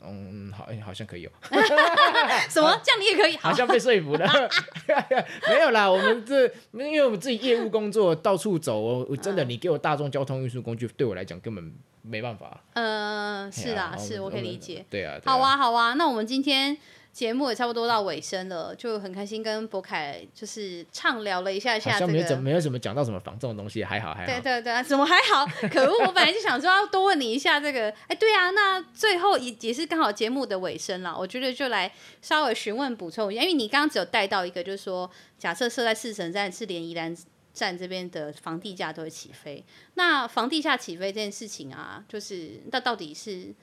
[0.10, 1.32] 嗯，好，哎，好像可以哦。
[2.49, 2.80] 什么？
[2.84, 3.38] 这样你也可以？
[3.38, 4.28] 好像被说服了。
[5.47, 8.80] 没有啦，我们这，因为我们自己业务工作到处走，
[9.10, 12.60] 我真的，你给我大众交通运输工具，对我来讲根本没办法。
[12.74, 14.86] 嗯，是啊，是我可以理解。
[14.89, 15.20] 对啊。
[15.26, 16.78] 好啊，好啊，那我们今天。
[17.18, 22.05] 节目也差不多到尾声了，就很开心跟博凯就是畅聊了一下下，这个。
[22.05, 24.28] 好像没有怎没有什么讲到什么房仲的东西，还好还好。
[24.28, 25.43] 对对对，怎么还好？
[25.68, 27.89] 可恶，我本来就想说要多问你一下这个。
[28.05, 31.91] 哎，对啊，那最后也也是刚好节目的尾声了，我觉得就来
[32.22, 35.09] 稍微询问补充一下，因为你刚刚只有带到一个，就是说
[35.39, 37.18] 假设设在四神站是连宜兰
[37.51, 39.65] 站这边的房地价都会起飞，
[39.95, 43.55] 那房地价起飞这件事情啊，就是那到底是？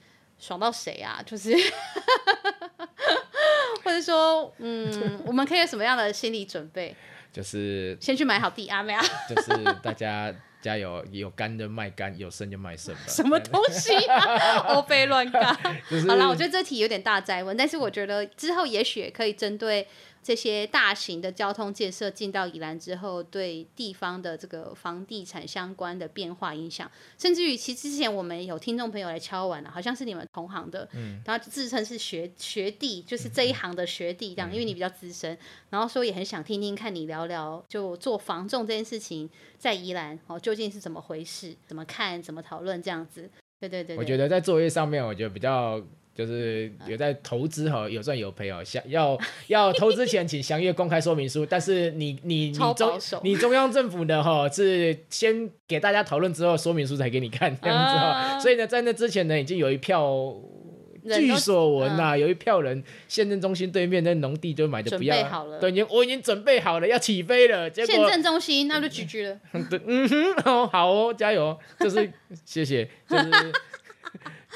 [0.44, 1.22] 爽到谁啊？
[1.24, 1.56] 就是，
[3.82, 6.94] 或者说，嗯，我们可以有什么样的心理准备？
[7.32, 9.00] 就是先去买好地啊，没有？
[9.34, 9.50] 就是
[9.82, 10.30] 大家
[10.60, 13.00] 加油，有干的卖干，有剩就卖剩吧。
[13.08, 14.58] 什么东西啊？
[14.68, 15.42] 欧菲乱干。
[16.06, 19.88] 好了，我觉得这题有点大灾问，但是我觉得之后也许也可以针对。
[20.24, 35.36] 这些大型的交通建设进到宜兰之后，对地方的这个房地产相关的变化影响，甚至于其实之前我们有听众朋友来敲完了，好像是你们同行的，嗯，然后自称是学学弟，就是这一行的学弟这样，因为你比较资深，
[35.68, 42.82] 然后说也很想听听看你聊聊，就做房仲这件事情在宜兰哦究竟是怎么回事，怎么看，怎么讨论？
[42.82, 43.98] 这样子，对对对，对。
[43.98, 45.82] 我觉得在作业上面，我觉得比较。
[46.14, 48.62] 就是有在投资哈，有赚有赔哦。
[48.62, 51.44] 想要要投资前，请详阅公开说明书。
[51.44, 58.38] 但是你你你中你中央政府的哈是先给大家讨论之后，说明书才给你看这样子哈。
[58.38, 60.32] 所以呢，在那之前呢，已经有一票，
[61.12, 67.68] 据所闻呐，有一票人县政中心对面那农地就买的不要了，对，已经我已经准备好了要起飞了。
[67.68, 69.40] 结果县政中心那就 GG 了。
[69.68, 72.08] 对，嗯哼，哦好哦，加油，就是
[72.44, 73.52] 谢谢，就是。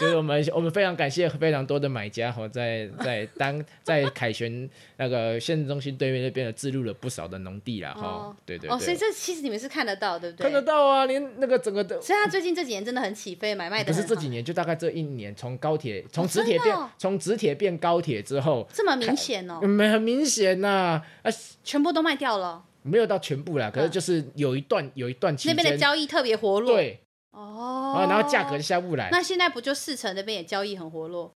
[0.00, 10.44] 就是我们 我们非常感谢非常多的买家哈，在在当在凯旋那个县政中心对面那边的置入了不少的农地啦哈，哦、对对对，哦，所以这其实你们是看得到对不对？
[10.44, 13.92] 看得到啊，连那个整个的，所以他最近这几年真的很起飞，买卖的。
[13.92, 19.60] 不是这几年，就大概这一年，从高铁从直铁变从直铁变高铁之后，这么明显哦？
[19.60, 21.30] 没很明显呐，啊，
[21.64, 22.64] 全部都卖掉了？
[22.82, 27.00] 没有到全部啦，可是就是有一段有一段期间那边的交易特别活络，对。
[27.38, 29.08] 哦、oh，然后价格就下不来。
[29.12, 31.32] 那现在不就四成那边也交易很活络？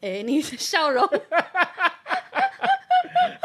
[0.00, 1.04] 哎，你的笑容，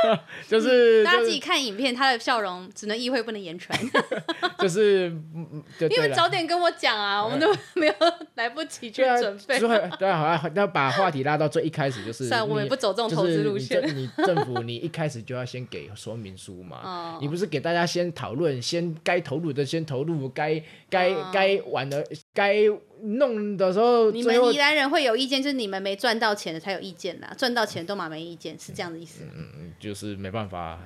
[0.48, 3.78] 就是大家自己看影片，他的笑容只能意会不能言传。
[4.60, 5.10] 就是，
[5.90, 7.94] 因为早点跟我讲啊，我们都没有
[8.36, 9.60] 来不及去准备。
[9.60, 12.28] 对啊，好啊，要把话题拉到最一开始，就是。
[12.28, 13.82] 算我们不走这种投资路线。
[13.96, 17.18] 你政府，你一开始就要先给说明书嘛。
[17.22, 22.66] 你不是给大家先讨论，先该投入的先投入，该该该玩的该。
[23.04, 29.24] 弄的时候，你们宜兰人会有意见，就是你们没赚到钱的才有意见呐，赚到钱都嘛没意见，是这样的意思。
[29.36, 30.80] 嗯嗯，就是没办法，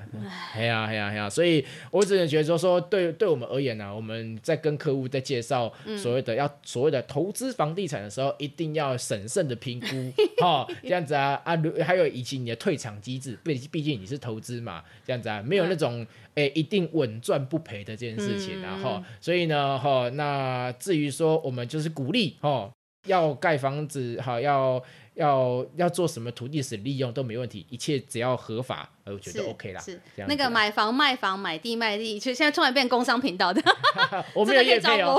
[0.54, 9.88] 嘿呀嘿呀嘿呀，所以我只能觉得说说，对对我们而言呢、啊，我们在跟客户在介绍所谓的要所谓的投资房地产的时候，一定要审慎的评估，
[10.42, 16.06] 哈，这样子啊啊，还有以及你的退场机制，毕毕竟你是投资嘛，这样子啊，没有那种。
[16.36, 22.72] 哎，一定稳赚不赔的这件事情，然后，所以呢，哈，那至于说我们就是鼓励，哦，
[23.08, 24.82] 要盖房子，好，要
[25.16, 29.82] 要要做什么土地使利用都没问题，一切只要合法，我觉得 OK 啦。
[29.82, 33.62] 是那个买房卖房买地卖地，其实现在突然变工商频道的，
[34.36, 35.18] 我没有业配哦，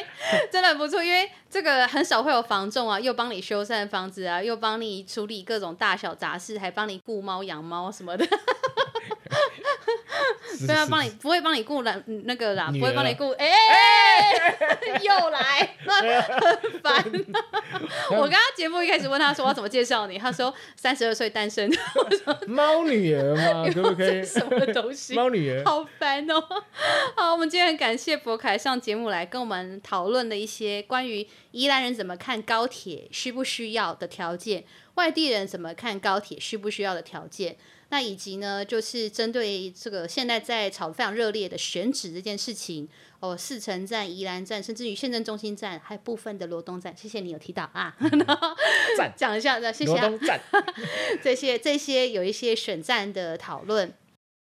[0.52, 8.26] 真的不错，因为这个很少会有房仲啊，又帮你修缮房子啊，又帮你处理各种大小杂事，还帮你雇猫养猫什么的。
[10.64, 13.48] 对啊，帮你不会帮你顾了那个啦，不会帮你顾，哎，
[15.02, 17.04] 又来， 很烦。
[18.10, 21.68] 我刚刚节目一开始问他说我要怎么介绍你，他说三十二岁单身。
[22.46, 23.66] 猫女儿吗？
[23.74, 24.22] 可不可以？
[24.24, 25.14] 什么东西？
[25.14, 26.42] 猫女儿，好烦哦。
[27.16, 37.56] 好，我们今天很感谢博凯上节目来跟我们讨论的一些关于宜兰人怎么看高铁需不需要的条件，外地人怎么看高铁需不需要的条件。
[37.88, 42.88] 那以及呢，就是针对这个现在在炒得非常热烈的选址这件事情，
[43.20, 47.96] 哦，四城站、宜兰站，甚至于县政中心站，还有部分的罗东站，谢谢你有提到啊，
[48.98, 50.40] 站 讲一下，谢谢、啊、罗东站。
[51.22, 53.94] 这些这些有一些选站的讨论，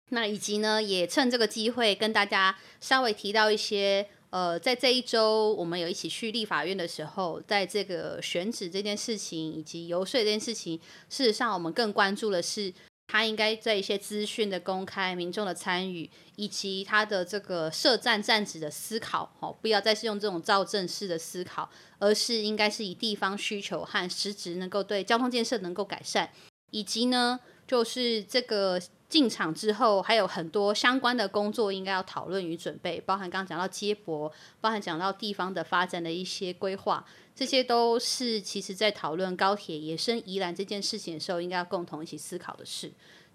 [0.10, 10.80] 那以及呢，也趁这个机会跟大家稍微提到一些，呃，在这一周我们有一起去立法院的时候，在这个选址这件事情以及游说这件事情，
[11.10, 12.72] 事实上我们更关注的是。
[13.12, 26.32] 他应该在一些资讯的公开、民众的参与，以及他的这个设站站址的思考，哦，不要再是用这种造正式的思考，而是应该是以地方需求和实质能够对交通建设能够改善，
[26.70, 27.38] 以及呢，
[27.68, 28.82] 就是这个
[29.12, 34.32] 进场之后还有很多相关的工作应该要讨论与准备，包含刚刚讲到接驳，
[34.62, 37.06] 包含讲到地方的发展的一些规划。
[37.36, 42.90] 这些都是其实在讨论高铁延伸宜兰这件事情的时候，应该要共同一起思考的事。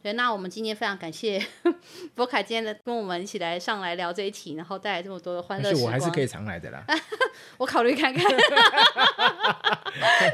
[0.07, 1.45] 对，那我们今天非常感谢
[2.15, 5.87] 博凯今天的跟我们一起来上来聊这一题，然后带来这么多的欢乐时光。
[5.87, 6.85] 我还是可以常来的啦。
[7.59, 8.23] 我考虑看看。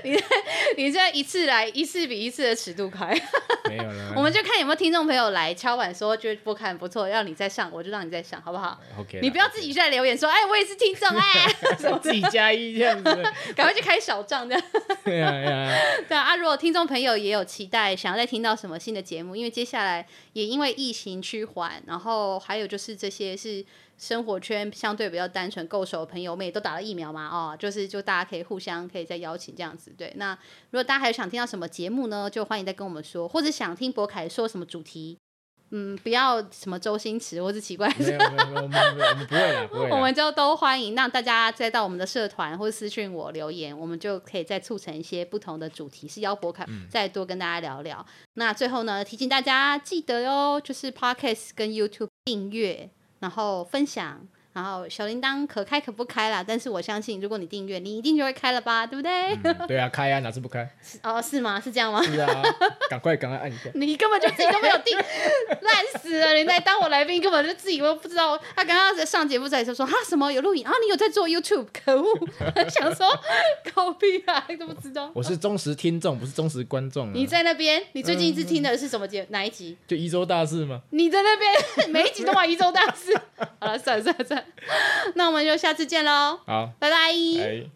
[0.05, 0.23] 你
[0.77, 3.19] 你这一次来一次比一次的尺度开。
[3.67, 4.13] 没有了。
[4.15, 9.21] 我们就看有没有听众朋友来敲碗说觉得博凯很不错，要你再上，我就让你再上，好不好？OK。
[9.23, 11.51] 你不要自己在留言说，哎，我也是听众哎，
[12.03, 13.23] 自己加一这样子，
[13.57, 14.63] 赶快去开小账这样。
[15.03, 15.75] 对啊对啊。
[16.07, 23.65] 对啊，如果听众朋友也有期待，想要再听到什么新的节目，因为接接下来也因为疫情趋缓，然后还有就是这些是
[23.97, 29.95] 生活圈相对比较单纯够熟的朋友，们也都打了疫苗嘛，哦，就是就大家可以互相可以再邀请这样子。
[29.97, 30.37] 对，那
[30.71, 35.22] 如果大家还有想听到什么节目呢，就欢迎再跟我们说，或者想听博凯说什么主题。
[35.75, 39.89] 嗯，不要什么周星驰或是奇怪的，没有没有没有，我们不会啦，不会。
[39.91, 48.05] 我们就都欢迎，让大家再到我们的社团或者私讯我留言，我们就可以再促成一些不同的主题，是邀博凯再多跟大家聊聊。
[48.07, 54.29] 嗯、那最后呢，提醒大家记得哟，就是 Podcast 跟 YouTube 订阅，然后分享。
[54.53, 59.11] 然后小铃铛可开可不开啦，但是我相信如果你订阅，你一定就会开了吧，对不对？
[59.45, 60.69] 嗯、对啊，开啊，哪次不开？
[61.03, 61.61] 哦，是吗？
[61.61, 62.03] 是这样吗？
[62.03, 62.43] 是啊，
[62.91, 63.71] 赶快赶快按一下。
[63.75, 64.97] 你根本就自己都没有订，
[65.61, 66.35] 烂死了！
[66.35, 68.37] 你来当我来宾，根本就自己都不知道。
[68.55, 70.73] 他刚刚在上节目在说说哈什么有录影啊？
[70.85, 71.67] 你有在做 YouTube？
[71.85, 72.07] 可恶！
[72.69, 73.07] 想说
[73.75, 75.11] 狗屁啊，都不知道。
[75.15, 77.13] 我是忠实听众，不是忠实观众、啊。
[77.15, 77.83] 你在那边？
[77.93, 79.23] 你最近一次听的是什么节？
[79.23, 79.79] 嗯、哪一集？
[79.87, 80.83] 就一周大事吗？
[80.91, 83.19] 你在那边每一集都玩一周大事。
[83.61, 84.42] 好了，算了算了算了。
[85.15, 86.39] 那我们就下次见喽！
[86.47, 87.67] 好，拜拜。